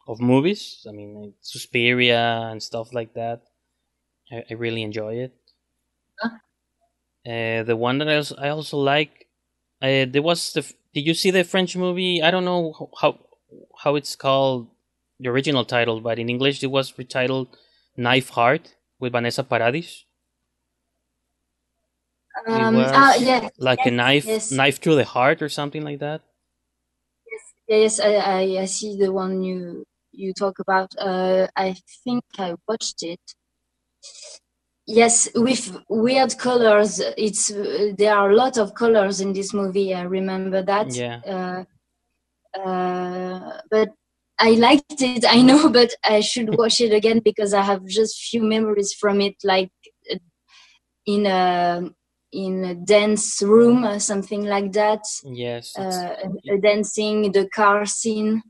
[0.07, 0.85] of movies.
[0.87, 3.41] I mean, like Suspiria and stuff like that.
[4.31, 5.33] I, I really enjoy it.
[6.19, 6.29] Huh?
[7.25, 9.27] Uh, the one that I also, I also like,
[9.81, 10.61] uh, there was the.
[10.93, 12.21] Did you see the French movie?
[12.21, 13.19] I don't know how
[13.83, 14.69] how it's called,
[15.19, 17.47] the original title, but in English it was retitled
[17.97, 20.05] "Knife Heart" with Vanessa Paradis.
[22.47, 24.51] Um, was ah, yes, like a knife yes.
[24.51, 26.23] knife through the heart or something like that
[27.67, 30.93] Yes, I, I, I see the one you you talk about.
[30.99, 33.21] Uh, I think I watched it.
[34.85, 36.99] Yes, with weird colors.
[37.17, 39.93] It's uh, there are a lot of colors in this movie.
[39.93, 40.93] I remember that.
[40.93, 41.63] yeah Uh,
[42.59, 43.89] uh, but
[44.39, 45.25] I liked it.
[45.27, 49.21] I know, but I should watch it again because I have just few memories from
[49.21, 49.71] it, like
[50.11, 50.17] uh,
[51.05, 51.89] in a
[52.31, 58.41] in a dance room or something like that yes uh, uh, dancing, the car scene.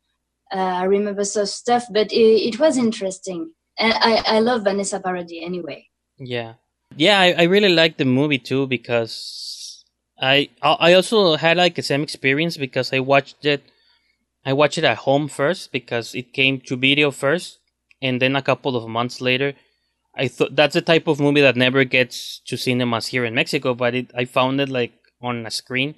[0.53, 3.51] Uh, I remember some stuff, but it, it was interesting.
[3.77, 5.87] And I, I love Vanessa Paradis anyway.
[6.19, 6.53] yeah
[6.95, 9.83] yeah I, I really liked the movie too because
[10.21, 13.63] I I I also had like the same experience because I watched it
[14.45, 17.59] I watched it at home first because it came to video first
[18.01, 19.53] and then a couple of months later
[20.15, 23.73] I thought that's the type of movie that never gets to cinemas here in Mexico
[23.73, 25.95] but it I found it like on a screen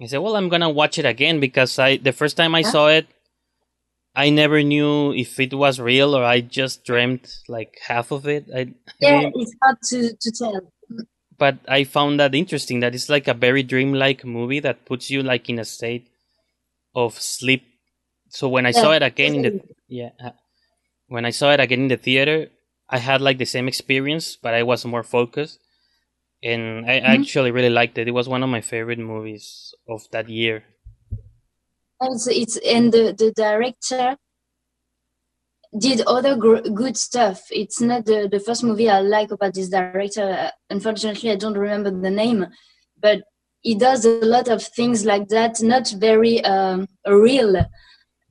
[0.00, 2.88] I said, well, I'm gonna watch it again because I the first time I saw
[2.88, 3.06] it,
[4.14, 8.46] I never knew if it was real or I just dreamt like half of it.
[8.54, 10.72] I, Yeah, I it's hard to, to tell.
[11.38, 12.80] but I found that interesting.
[12.80, 16.08] That it's like a very dreamlike movie that puts you like in a state
[16.94, 17.64] of sleep.
[18.28, 20.30] So when I saw it again in the yeah, uh,
[21.08, 22.48] when I saw it again in the theater,
[22.88, 25.58] I had like the same experience, but I was more focused,
[26.42, 27.04] and I Mhm.
[27.20, 28.08] actually really liked it.
[28.08, 30.64] It was one of my favorite movies of that year.
[32.00, 34.16] Also, it's and the, the director
[35.78, 37.42] did other gr- good stuff.
[37.50, 40.22] It's not the, the first movie I like about this director.
[40.30, 42.46] Uh, Unfortunately, I don't remember the name,
[43.00, 43.22] but
[43.64, 45.60] he does a lot of things like that.
[45.62, 47.56] Not very um, real.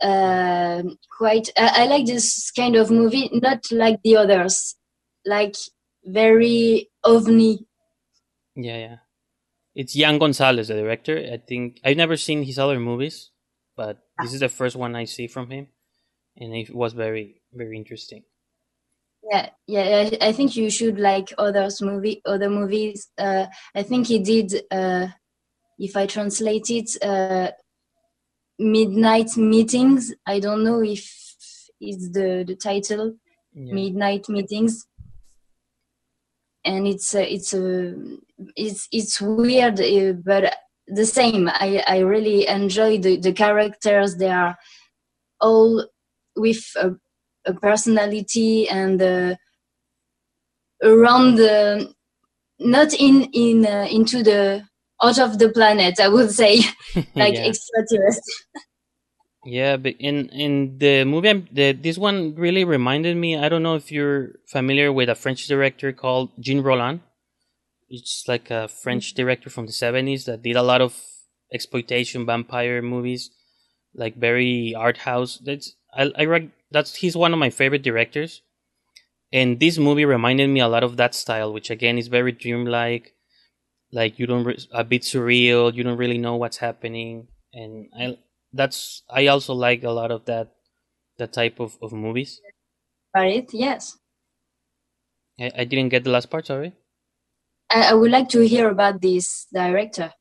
[0.02, 0.84] Uh,
[1.18, 1.50] quite.
[1.58, 4.76] I, I like this kind of movie, not like the others.
[5.26, 5.56] Like
[6.06, 7.66] very ovni.
[8.56, 8.96] Yeah, yeah.
[9.76, 11.18] It's Yann Gonzalez, the director.
[11.18, 13.32] I think I've never seen his other movies,
[13.76, 15.68] but this is the first one I see from him,
[16.38, 18.24] and it was very, very interesting.
[19.32, 20.10] Yeah, yeah.
[20.22, 23.10] I, I think you should like others movie, other movies.
[23.18, 24.62] Uh, I think he did.
[24.70, 25.08] Uh,
[25.84, 27.52] if I translate it, uh,
[28.58, 30.14] midnight meetings.
[30.26, 31.04] I don't know if
[31.82, 33.16] it's the the title.
[33.54, 33.74] Yeah.
[33.74, 34.88] Midnight meetings.
[36.66, 37.92] And it's uh, it's uh,
[38.56, 40.56] it's it's weird, uh, but
[40.88, 41.50] the same.
[41.50, 44.16] I I really enjoy the the characters.
[44.16, 44.56] They are
[45.42, 45.86] all
[46.38, 46.92] with a,
[47.46, 49.36] a personality and uh,
[50.82, 51.94] around the
[52.60, 54.64] not in in uh, into the
[55.04, 56.00] out of the planet.
[56.00, 56.60] I would say
[57.16, 57.48] like yeah.
[57.48, 58.64] extraterrestrial.
[59.46, 63.38] Yeah, but in in the movie, I'm- the, this one really reminded me.
[63.38, 67.02] I don't know if you're familiar with a French director called Jean Rollin.
[67.90, 69.22] It's like a French mm-hmm.
[69.22, 70.96] director from the seventies that did a lot of
[71.54, 73.32] exploitation vampire movies,
[73.94, 75.40] like very art house.
[75.44, 78.42] That's I I that's he's one of my favorite directors,
[79.34, 83.14] and this movie reminded me a lot of that style, which again is very dreamlike.
[83.94, 85.74] Like you don't re- a bit surreal.
[85.74, 88.18] You don't really know what's happening, and I
[88.52, 90.52] that's I also like a lot of that
[91.20, 92.42] that type of, of movies.
[93.16, 93.48] Right?
[93.54, 93.98] Yes.
[95.40, 96.74] I, I didn't get the last part, sorry.
[97.70, 100.12] I, I would like to hear about this director.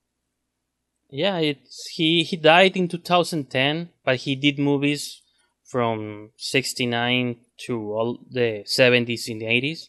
[1.11, 5.23] Yeah, it's he he died in 2010, but he did movies
[5.65, 9.89] from 69 to all the 70s and the 80s.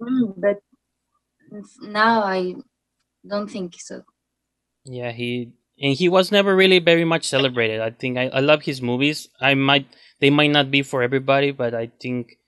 [0.00, 0.60] Mm, but
[1.82, 2.54] now I
[3.28, 4.02] don't think so.
[4.84, 7.80] Yeah, he and he was never really very much celebrated.
[7.80, 9.28] I think I, I love his movies.
[9.40, 9.86] I might
[10.20, 12.38] they might not be for everybody, but I think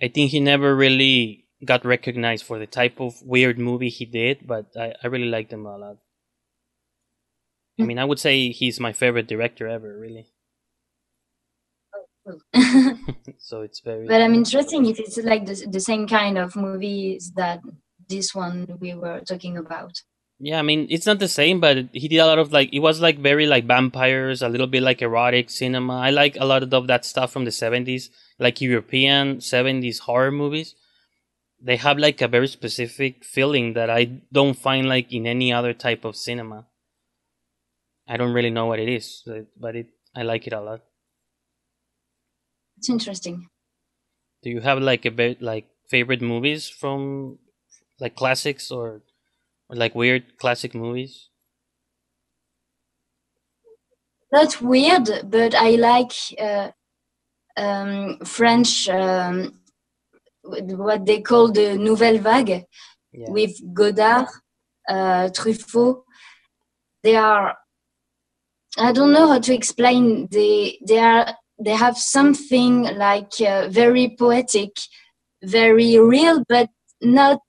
[0.00, 4.46] I think he never really got recognized for the type of weird movie he did,
[4.46, 5.96] but I, I really liked him a lot.
[7.78, 10.28] I mean, I would say he's my favorite director ever, really.
[12.26, 12.38] Oh,
[13.38, 17.32] so it's very but I'm interested if it's like the, the same kind of movies
[17.36, 17.60] that
[18.08, 19.92] this one we were talking about.
[20.38, 22.80] Yeah, I mean, it's not the same, but he did a lot of like it
[22.80, 25.98] was like very like vampires, a little bit like erotic cinema.
[25.98, 30.74] I like a lot of that stuff from the seventies, like European seventies horror movies.
[31.58, 35.72] They have like a very specific feeling that I don't find like in any other
[35.72, 36.66] type of cinema.
[38.06, 40.82] I don't really know what it is, but- but it I like it a lot.
[42.78, 43.48] It's interesting.
[44.42, 47.38] Do you have like a bit like favorite movies from
[48.00, 49.02] like classics or,
[49.68, 51.28] or like weird classic movies?
[54.32, 56.70] Not weird, but I like uh,
[57.56, 59.60] um, French, um,
[60.42, 62.66] what they call the Nouvelle Vague.
[63.16, 63.30] Yeah.
[63.30, 64.26] with Godard,
[64.88, 66.02] uh, Truffaut.
[67.02, 67.56] They are,
[68.76, 70.28] I don't know how to explain.
[70.30, 74.72] They they are they have something like uh, very poetic,
[75.42, 76.68] very real, but
[77.00, 77.40] not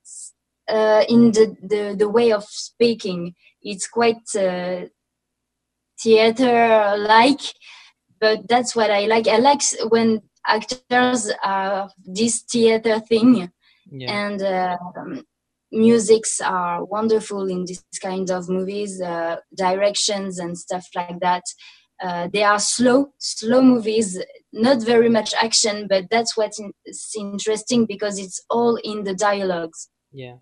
[0.67, 3.35] uh, in the, the the way of speaking.
[3.61, 4.85] It's quite uh,
[5.99, 7.41] theater like,
[8.19, 9.27] but that's what I like.
[9.27, 13.51] I like when actors are this theater thing
[13.91, 14.27] yeah.
[14.27, 14.41] and
[14.97, 15.23] um,
[15.71, 21.43] musics are wonderful in this kind of movies uh, directions and stuff like that
[22.01, 24.17] uh, they are slow slow movies
[24.53, 26.73] not very much action but that's what's in-
[27.15, 30.35] interesting because it's all in the dialogues Yeah,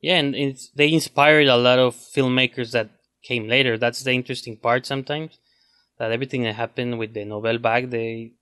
[0.00, 2.90] yeah, and it's they inspired a lot of filmmakers that
[3.22, 3.76] came later.
[3.76, 5.38] That's the interesting part sometimes
[5.98, 8.32] that everything that happened with the Nouvelle Vague, they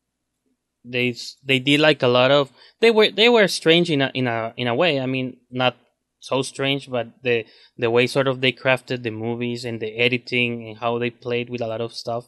[0.85, 4.27] they they did like a lot of they were they were strange in a in
[4.27, 5.01] a in a way.
[5.01, 5.77] I mean, not
[6.21, 7.47] so strange, but the
[7.77, 11.49] the way sort of they crafted the movies and the editing and how they played
[11.51, 12.27] with a lot of stuff,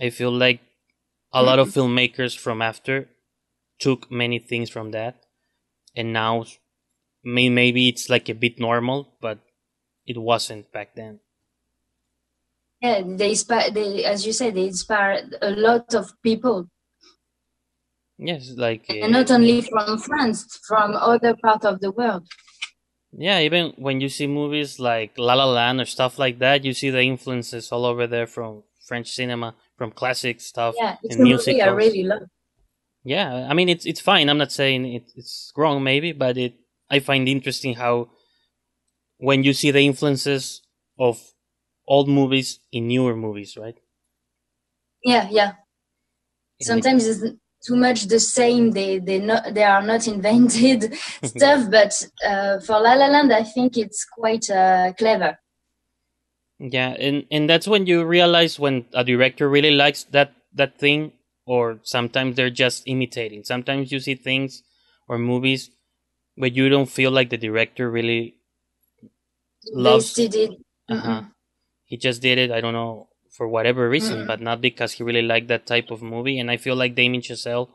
[0.00, 0.60] I feel like
[1.32, 1.80] a lot of mm-hmm.
[1.80, 3.08] filmmakers from after
[3.78, 5.22] took many things from that,
[5.94, 6.44] and now
[7.24, 9.38] may, maybe it's like a bit normal, but
[10.06, 11.20] it wasn't back then.
[12.82, 13.70] Yeah, they inspire.
[13.70, 16.68] They, as you said, they inspired a lot of people,
[18.18, 22.26] Yes, like and uh, not only from France, from other part of the world.
[23.12, 26.72] Yeah, even when you see movies like La La Land or stuff like that, you
[26.72, 31.24] see the influences all over there from French cinema, from classic stuff Yeah, it's and
[31.24, 32.22] a movie I really love.
[33.04, 34.28] Yeah, I mean it's it's fine.
[34.28, 36.54] I'm not saying it, it's wrong, maybe, but it
[36.90, 38.10] I find interesting how
[39.18, 40.62] when you see the influences
[40.98, 41.20] of
[41.86, 43.78] old movies in newer movies, right?
[45.04, 45.52] Yeah, yeah.
[46.62, 47.22] Sometimes it's
[47.66, 48.70] too much the same.
[48.72, 51.92] They they not they are not invented stuff, but
[52.26, 55.38] uh, for La La Land, I think it's quite uh, clever.
[56.58, 61.12] Yeah, and and that's when you realize when a director really likes that that thing,
[61.46, 63.44] or sometimes they're just imitating.
[63.44, 64.62] Sometimes you see things
[65.08, 65.70] or movies
[66.40, 68.36] where you don't feel like the director really
[69.72, 70.14] loves.
[70.14, 70.58] They did it.
[70.88, 71.22] Uh-huh.
[71.84, 72.50] He just did it.
[72.50, 74.26] I don't know for whatever reason, Mhm.
[74.26, 76.38] but not because he really liked that type of movie.
[76.40, 77.68] And I feel like Damien Chazelle,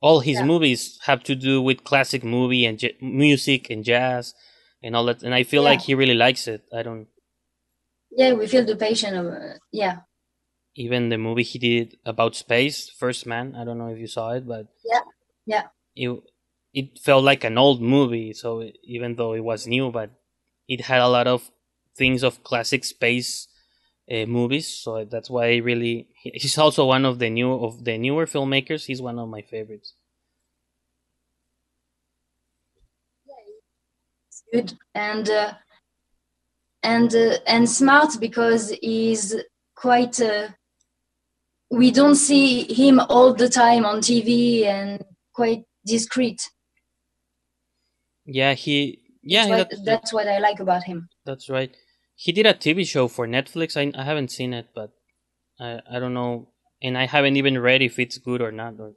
[0.00, 0.44] all his Yeah.
[0.52, 4.34] movies have to do with classic movie and j- music and jazz
[4.82, 5.22] and all that.
[5.22, 5.70] And I feel Yeah.
[5.70, 6.62] like he really likes it.
[6.72, 7.08] I don't.
[8.10, 9.96] Yeah, we feel the passion of uh, yeah.
[10.76, 13.54] even the movie he did about space, First Man.
[13.58, 15.04] I don't know if you saw it, but Yeah,
[15.46, 15.64] yeah.
[15.94, 16.08] it
[16.74, 18.32] it felt like an old movie.
[18.34, 20.10] So even though it was new, but
[20.68, 21.50] it had a lot of
[21.96, 23.48] things of classic space
[24.10, 24.68] uh, movies.
[24.68, 28.86] So that's why I really he's also one of the new of the newer filmmakers.
[28.86, 29.94] He's one of my favorites.
[34.52, 35.52] good and uh,
[36.82, 39.34] and uh, and smart because he's
[39.74, 40.48] quite uh,
[41.70, 45.04] we don't see him all the time on TV and
[45.34, 46.50] quite discreet.
[48.26, 51.08] Yeah, he yeah that's, what, that's, that's what I like about him.
[51.24, 51.74] that's right.
[52.16, 53.76] He did a TV show for Netflix.
[53.76, 54.90] I I haven't seen it, but
[55.60, 56.48] I I don't know,
[56.82, 58.74] and I haven't even read if it's good or not.
[58.78, 58.92] Or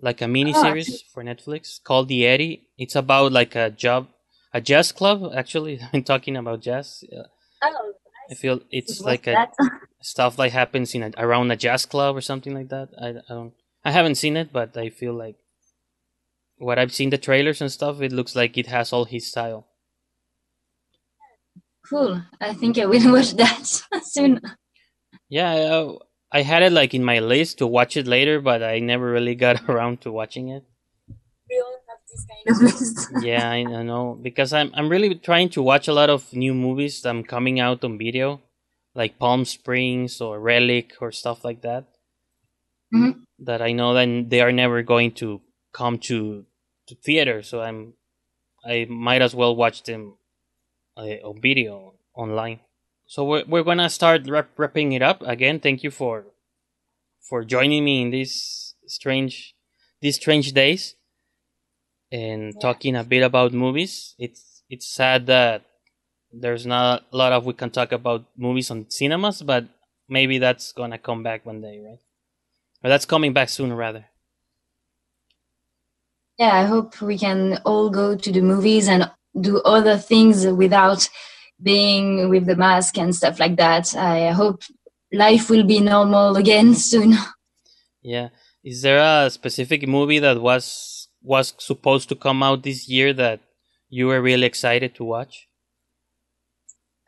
[0.00, 2.68] like a mini series ah, for Netflix called The Eddie.
[2.78, 4.08] It's about like a job,
[4.52, 5.32] a jazz club.
[5.34, 7.04] Actually, I'm talking about jazz.
[7.62, 7.92] Oh,
[8.30, 9.48] I feel it's like a
[10.02, 12.88] stuff like happens in a, around a jazz club or something like that.
[13.00, 13.52] I, I don't.
[13.84, 15.36] I haven't seen it, but I feel like
[16.60, 18.00] what I've seen the trailers and stuff.
[18.02, 19.66] It looks like it has all his style.
[21.88, 22.22] cool.
[22.40, 23.66] I think I will watch that
[24.04, 24.40] soon.
[25.28, 25.94] Yeah, uh,
[26.32, 29.34] I had it like in my list to watch it later, but I never really
[29.34, 30.64] got around to watching it.
[31.48, 33.10] We all have this kind of list.
[33.24, 36.54] yeah, I, I know because I'm I'm really trying to watch a lot of new
[36.54, 38.40] movies that I'm coming out on video,
[38.94, 41.86] like Palm Springs or Relic or stuff like that.
[42.94, 43.22] Mhm.
[43.40, 45.40] That I know that they are never going to
[45.72, 46.44] come to
[46.90, 47.94] to theater, so I'm
[48.64, 50.18] I might as well watch them
[50.96, 52.60] uh, on video online.
[53.06, 55.60] So we're we're gonna start wrap, wrapping it up again.
[55.60, 56.26] Thank you for
[57.20, 59.54] for joining me in these strange
[60.00, 60.96] these strange days
[62.12, 62.60] and Yeah.
[62.60, 64.14] talking a bit about movies.
[64.18, 65.64] It's it's sad that
[66.32, 69.66] there's not a lot of we can talk about movies on cinemas, but
[70.08, 72.00] maybe that's gonna come back one day, right?
[72.84, 74.09] Or that's coming back soon, rather.
[76.40, 81.06] Yeah, I hope we can all go to the movies and do other things without
[81.62, 83.94] being with the mask and stuff like that.
[83.94, 84.62] I hope
[85.12, 87.12] life will be normal again soon.
[88.00, 88.30] Yeah.
[88.64, 93.40] Is there a specific movie that was was supposed to come out this year that
[93.90, 95.46] you were really excited to watch?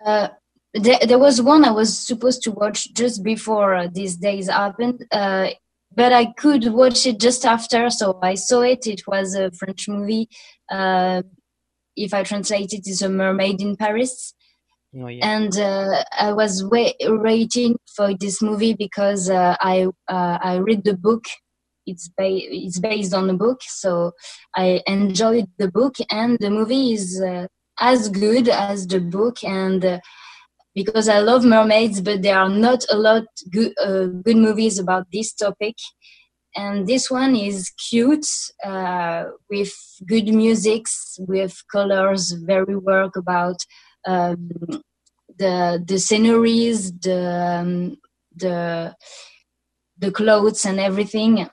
[0.04, 0.28] Uh,
[0.74, 5.06] there, there was one I was supposed to watch just before uh, these days happened,
[5.10, 5.48] uh,
[5.94, 8.86] but I could watch it just after, so I saw it.
[8.86, 10.28] It was a French movie.
[10.70, 11.22] Uh,
[11.96, 14.34] if I translate it, it's a mermaid in Paris.
[14.94, 15.26] Oh yeah.
[15.26, 20.84] and uh, I was wait, waiting for this movie because uh, I uh, I read
[20.84, 21.24] the book.
[21.86, 24.12] It's ba- it's based on the book, so
[24.54, 27.46] I enjoyed the book, and the movie is uh,
[27.80, 29.42] as good as the book.
[29.42, 30.00] And uh,
[30.74, 35.06] because I love mermaids, but there are not a lot good uh, good movies about
[35.12, 35.76] this topic.
[36.54, 38.26] And this one is cute
[38.64, 39.72] uh, with
[40.06, 43.56] good musics, with colors, very work about
[44.06, 44.50] um,
[45.38, 47.96] the the sceneries, the um,
[48.34, 48.94] the
[49.98, 51.48] the clothes and everything,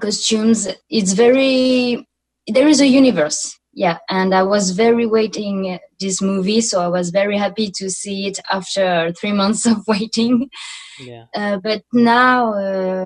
[0.00, 0.68] costumes.
[0.88, 2.06] It's very
[2.46, 3.57] there is a universe.
[3.78, 8.26] Yeah, and I was very waiting this movie, so I was very happy to see
[8.26, 10.50] it after three months of waiting.
[10.98, 11.26] Yeah.
[11.32, 13.04] Uh, but now, uh,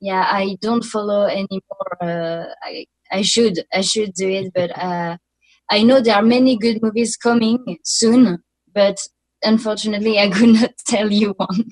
[0.00, 1.92] yeah, I don't follow anymore.
[2.00, 5.16] Uh, I I should I should do it, but uh,
[5.68, 8.38] I know there are many good movies coming soon,
[8.72, 8.98] but
[9.42, 11.66] unfortunately, I could not tell you one.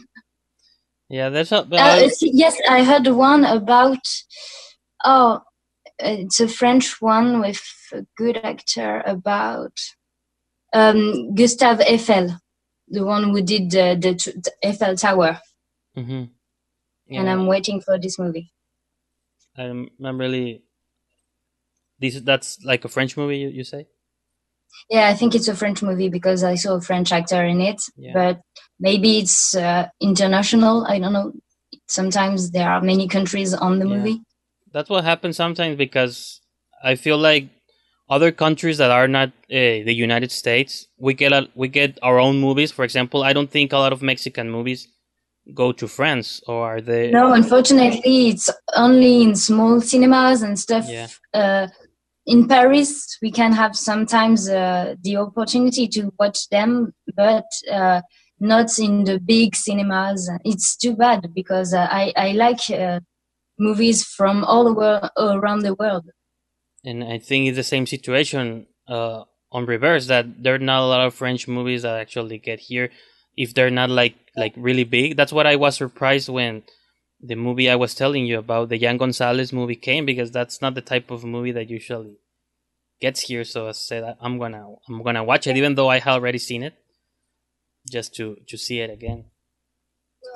[1.09, 1.61] Yeah, there's a.
[1.71, 4.05] Uh, yes, I heard one about.
[5.05, 5.41] Oh,
[6.03, 9.73] it's a French one with a good actor about
[10.73, 12.39] um, Gustave Eiffel,
[12.89, 15.41] the one who did the, the, Eiffel Tower.
[15.95, 16.25] hmm
[17.11, 18.53] And I'm waiting for this movie.
[19.57, 20.63] I'm, I'm really.
[21.99, 23.87] This that's like a French movie, you, you say?
[24.89, 27.83] Yeah, I think it's a French movie because I saw a French actor in it.
[27.97, 28.13] Yeah.
[28.15, 28.41] But
[28.79, 30.87] maybe it's uh, international.
[30.87, 31.33] I don't know.
[31.89, 33.97] Sometimes there are many countries on the Yeah.
[33.97, 34.23] movie.
[34.73, 36.41] That's what happens sometimes because
[36.83, 37.49] I feel like
[38.09, 42.19] other countries that are not uh, the United States, we get a, we get our
[42.19, 42.73] own movies.
[42.73, 44.89] For example, I don't think a lot of Mexican movies
[45.55, 47.11] go to France, or are they?
[47.11, 50.87] No, unfortunately, it's only in small cinemas and stuff.
[50.89, 51.09] Yeah.
[51.33, 51.69] Uh,
[52.27, 58.03] in Paris, we can have sometimes uh, the opportunity to watch them, but uh,
[58.39, 60.31] not in the big cinemas.
[60.45, 63.01] It's too bad because uh, I, I like uh,
[63.61, 66.11] movies from all, the world, around the world.
[66.85, 70.87] And I think it's the same situation uh, on reverse that there are not a
[70.87, 72.91] lot of French movies that actually get here
[73.37, 75.17] if they're not like like really big.
[75.17, 76.63] That's what I was surprised when
[77.21, 80.75] the movie I was telling you about the Yann Gonzalez movie came because that's not
[80.75, 82.17] the type of movie that usually
[83.01, 83.45] gets here.
[83.45, 86.63] So I said I'm gonna I'm gonna watch it even though I had already seen
[86.63, 86.75] it,
[87.91, 89.27] just to to see it again.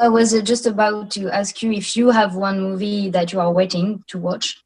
[0.00, 3.40] I was uh, just about to ask you if you have one movie that you
[3.40, 4.62] are waiting to watch.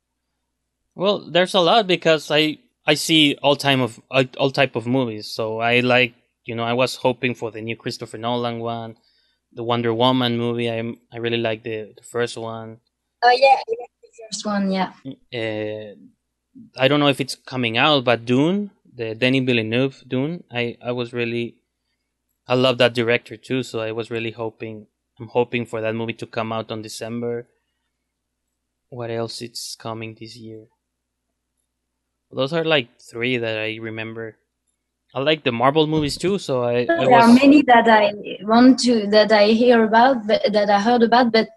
[0.95, 4.87] Well, there's a lot because I I see all time of all all type of
[4.87, 5.31] movies.
[5.31, 6.15] So I like
[6.45, 8.97] you know I was hoping for the new Christopher Nolan one,
[9.53, 10.71] the Wonder Woman movie.
[10.71, 10.81] I
[11.13, 12.79] I really like the the first one.
[13.23, 13.77] Oh yeah, the
[14.31, 14.93] first one, yeah.
[15.35, 15.95] Uh,
[16.77, 20.45] I don't know if it's coming out, but Dune, the Denis Villeneuve Dune.
[20.51, 21.57] I I was really
[22.47, 23.63] I love that director too.
[23.63, 24.87] So I was really hoping
[25.21, 27.49] I'm hoping for that movie to come out on December.
[28.91, 30.67] What else it's coming this year?
[32.31, 34.37] Those are like three that I remember.
[35.15, 38.13] I like the Marvel movies too, so I, I there are many that I
[38.43, 41.49] want to that I hear about, but, that I heard about, but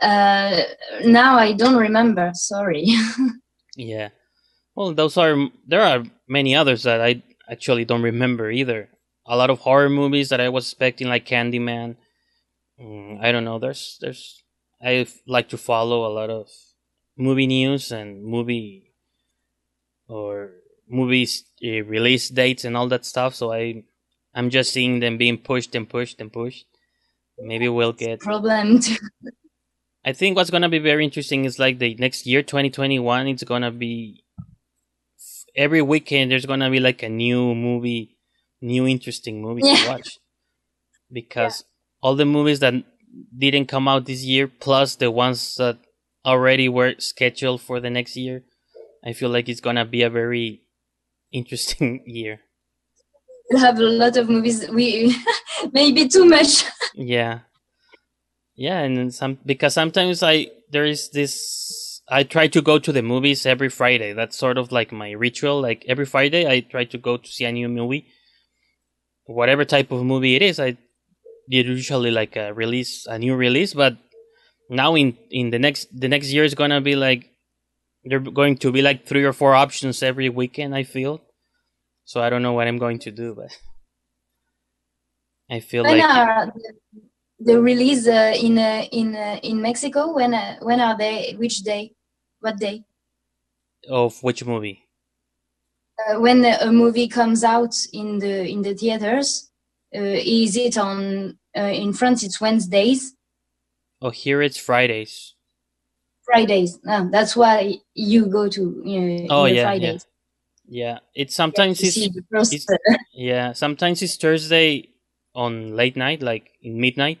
[0.00, 0.62] uh,
[1.04, 2.30] now I don't remember.
[2.34, 2.94] Sorry.
[3.76, 4.10] yeah.
[4.76, 5.36] Well, those are
[5.66, 8.88] there are many others that I actually don't remember either.
[9.26, 11.96] A lot of horror movies that I was expecting, like Candyman.
[12.80, 13.58] Mm, I don't know.
[13.58, 14.42] There's there's
[14.82, 16.50] I f- like to follow a lot of
[17.16, 18.92] movie news and movie
[20.08, 20.50] or
[20.88, 23.34] movies uh, release dates and all that stuff.
[23.34, 23.84] So I
[24.34, 26.66] I'm just seeing them being pushed and pushed and pushed.
[27.38, 28.80] Maybe we'll get Problem.
[30.04, 33.26] I think what's gonna be very interesting is like the next year, 2021.
[33.28, 34.24] It's gonna be
[35.54, 36.30] every weekend.
[36.30, 38.16] There's gonna be like a new movie,
[38.60, 40.18] new interesting movie to watch,
[41.12, 41.64] because
[42.02, 42.74] all the movies that
[43.36, 45.78] didn't come out this year, plus the ones that
[46.24, 48.42] already were scheduled for the next year,
[49.04, 50.62] I feel like it's gonna be a very
[51.32, 52.40] interesting year.
[53.50, 54.68] We'll have a lot of movies.
[54.68, 55.14] We
[55.72, 56.64] maybe too much.
[56.94, 57.40] Yeah.
[58.54, 62.90] Yeah, and then some because sometimes I there is this I try to go to
[62.90, 64.14] the movies every Friday.
[64.14, 65.60] That's sort of like my ritual.
[65.60, 68.06] Like every Friday I try to go to see a new movie.
[69.26, 70.78] Whatever type of movie it is, I
[71.48, 73.96] usually like a release a new release, but
[74.68, 77.30] now in in the next the next year is gonna be like
[78.04, 81.22] there are going to be like three or four options every weekend, I feel.
[82.04, 83.50] So I don't know what I'm going to do, but
[85.50, 86.72] I feel When like are the,
[87.40, 90.14] the release uh, in uh, in uh, in Mexico?
[90.14, 91.34] When uh, when are they?
[91.36, 91.94] Which day?
[92.40, 92.84] What day?
[93.88, 94.82] of which movie?
[95.98, 99.45] Uh, when a movie comes out in the in the theaters, uh,
[100.00, 102.22] is it on uh, in France?
[102.22, 103.14] It's Wednesdays,
[104.02, 105.34] Oh, here it's Fridays.
[106.24, 106.78] Fridays.
[106.84, 108.62] No, that's why you go to
[109.30, 110.06] uh, Oh, yeah, Fridays.
[110.68, 111.96] Yeah, it's sometimes to it's
[112.30, 114.88] first, it's- uh, yeah sometimes it's Thursday
[115.34, 117.20] on late night, like in midnight,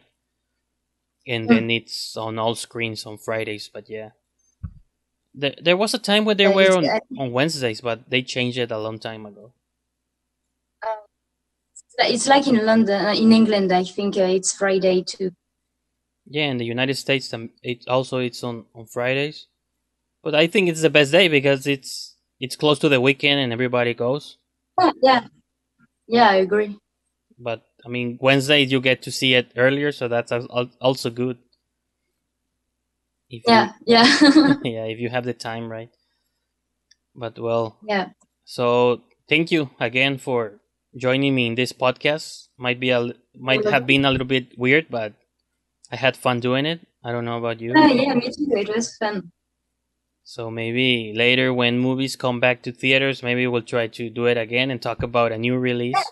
[1.26, 1.48] and Mm.
[1.48, 3.70] then it's on all screens on Fridays.
[3.72, 4.10] But yeah,
[5.34, 6.84] there there was a time where they Uh, were on
[7.18, 9.52] on Wednesdays, but they changed it a long time ago.
[11.98, 13.72] It's like in London, uh, in England.
[13.72, 15.30] I think uh, it's Friday too.
[16.26, 19.46] Yeah, in the United States, um, it also it's on on Fridays,
[20.22, 23.52] but I think it's the best day because it's it's close to the weekend and
[23.52, 24.38] everybody goes.
[24.78, 25.26] Yeah, yeah,
[26.06, 26.28] yeah.
[26.28, 26.76] I agree.
[27.38, 31.38] But I mean, Wednesday you get to see it earlier, so that's also good.
[33.30, 34.04] If yeah, you, yeah,
[34.64, 34.84] yeah.
[34.84, 35.90] If you have the time, right?
[37.14, 38.10] But well, yeah.
[38.44, 40.60] So thank you again for
[40.96, 42.48] joining me in this podcast.
[42.56, 45.12] Might be a might have been a little bit weird, but
[45.92, 46.80] I had fun doing it.
[47.04, 47.74] I don't know about you.
[47.74, 48.48] Uh, yeah, me too.
[48.50, 49.30] It was fun.
[50.24, 54.36] So maybe later when movies come back to theaters, maybe we'll try to do it
[54.36, 56.02] again and talk about a new release.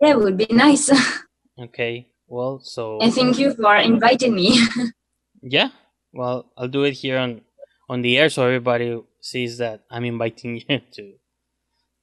[0.00, 0.92] Yeah, it would be nice.
[1.58, 2.06] okay.
[2.28, 4.60] Well, so and thank you for inviting me.
[5.42, 5.70] yeah.
[6.12, 7.40] Well, I'll do it here on
[7.88, 11.14] on the air so everybody sees that I'm inviting you to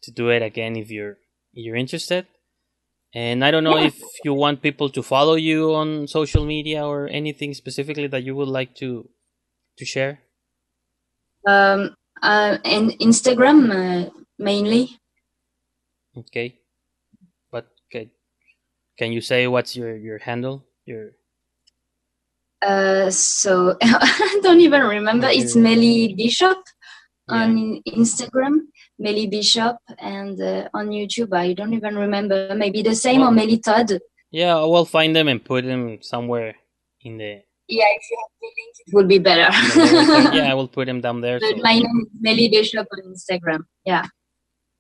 [0.02, 1.18] to do it again if you're
[1.54, 2.28] you're interested.
[3.14, 3.88] And I don't know yeah.
[3.88, 8.36] if you want people to follow you on social media or anything specifically that you
[8.36, 9.10] would like to
[9.78, 10.20] to share.
[11.46, 14.98] Um, uh, and Instagram uh, mainly.
[16.16, 16.60] Okay,
[17.52, 18.12] but okay.
[18.98, 20.64] can you say what's your your handle?
[20.86, 21.12] Your
[22.62, 25.28] uh, so I don't even remember.
[25.28, 26.60] It's Melly Bishop
[27.28, 28.68] on Instagram,
[29.02, 31.34] Melly Bishop, and uh, on YouTube.
[31.34, 32.54] I don't even remember.
[32.56, 34.00] Maybe the same well, or Melly Todd.
[34.30, 36.56] Yeah, I will find them and put them somewhere
[37.02, 37.42] in the.
[37.68, 39.50] Yeah, if you have the link, it would be better.
[40.36, 41.40] yeah, I will put them down there.
[41.42, 41.56] So.
[41.58, 43.66] My name is Melly Bishop on Instagram.
[43.86, 44.06] Yeah.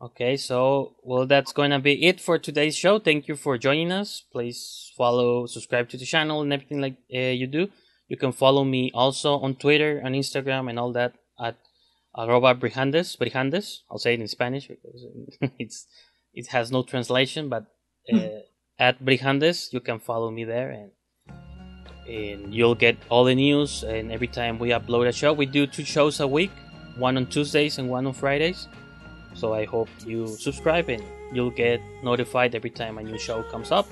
[0.02, 3.00] Okay, so well, that's going to be it for today's show.
[3.00, 4.24] Thank you for joining us.
[4.32, 7.70] Please follow, subscribe to the channel, and everything like uh, you do.
[8.08, 11.56] You can follow me also on Twitter and Instagram and all that at
[12.18, 13.80] arroba brijandes, brijandes.
[13.90, 15.06] I'll say it in Spanish because
[15.60, 15.88] it's
[16.34, 17.66] it has no translation, but
[18.12, 18.28] uh,
[18.80, 20.92] at brijandes, you can follow me there and
[22.08, 23.84] and you'll get all the news.
[23.84, 26.52] And every time we upload a show, we do two shows a week,
[26.98, 28.68] one on Tuesdays and one on Fridays.
[29.34, 33.72] So I hope you subscribe and you'll get notified every time a new show comes
[33.72, 33.88] up.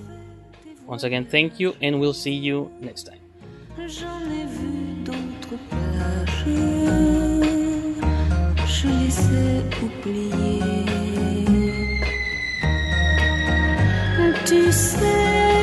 [0.85, 3.19] Once again, thank you, and we'll see you next time.
[8.81, 10.85] Je les ai oubliés.
[14.45, 15.58] Tu sais,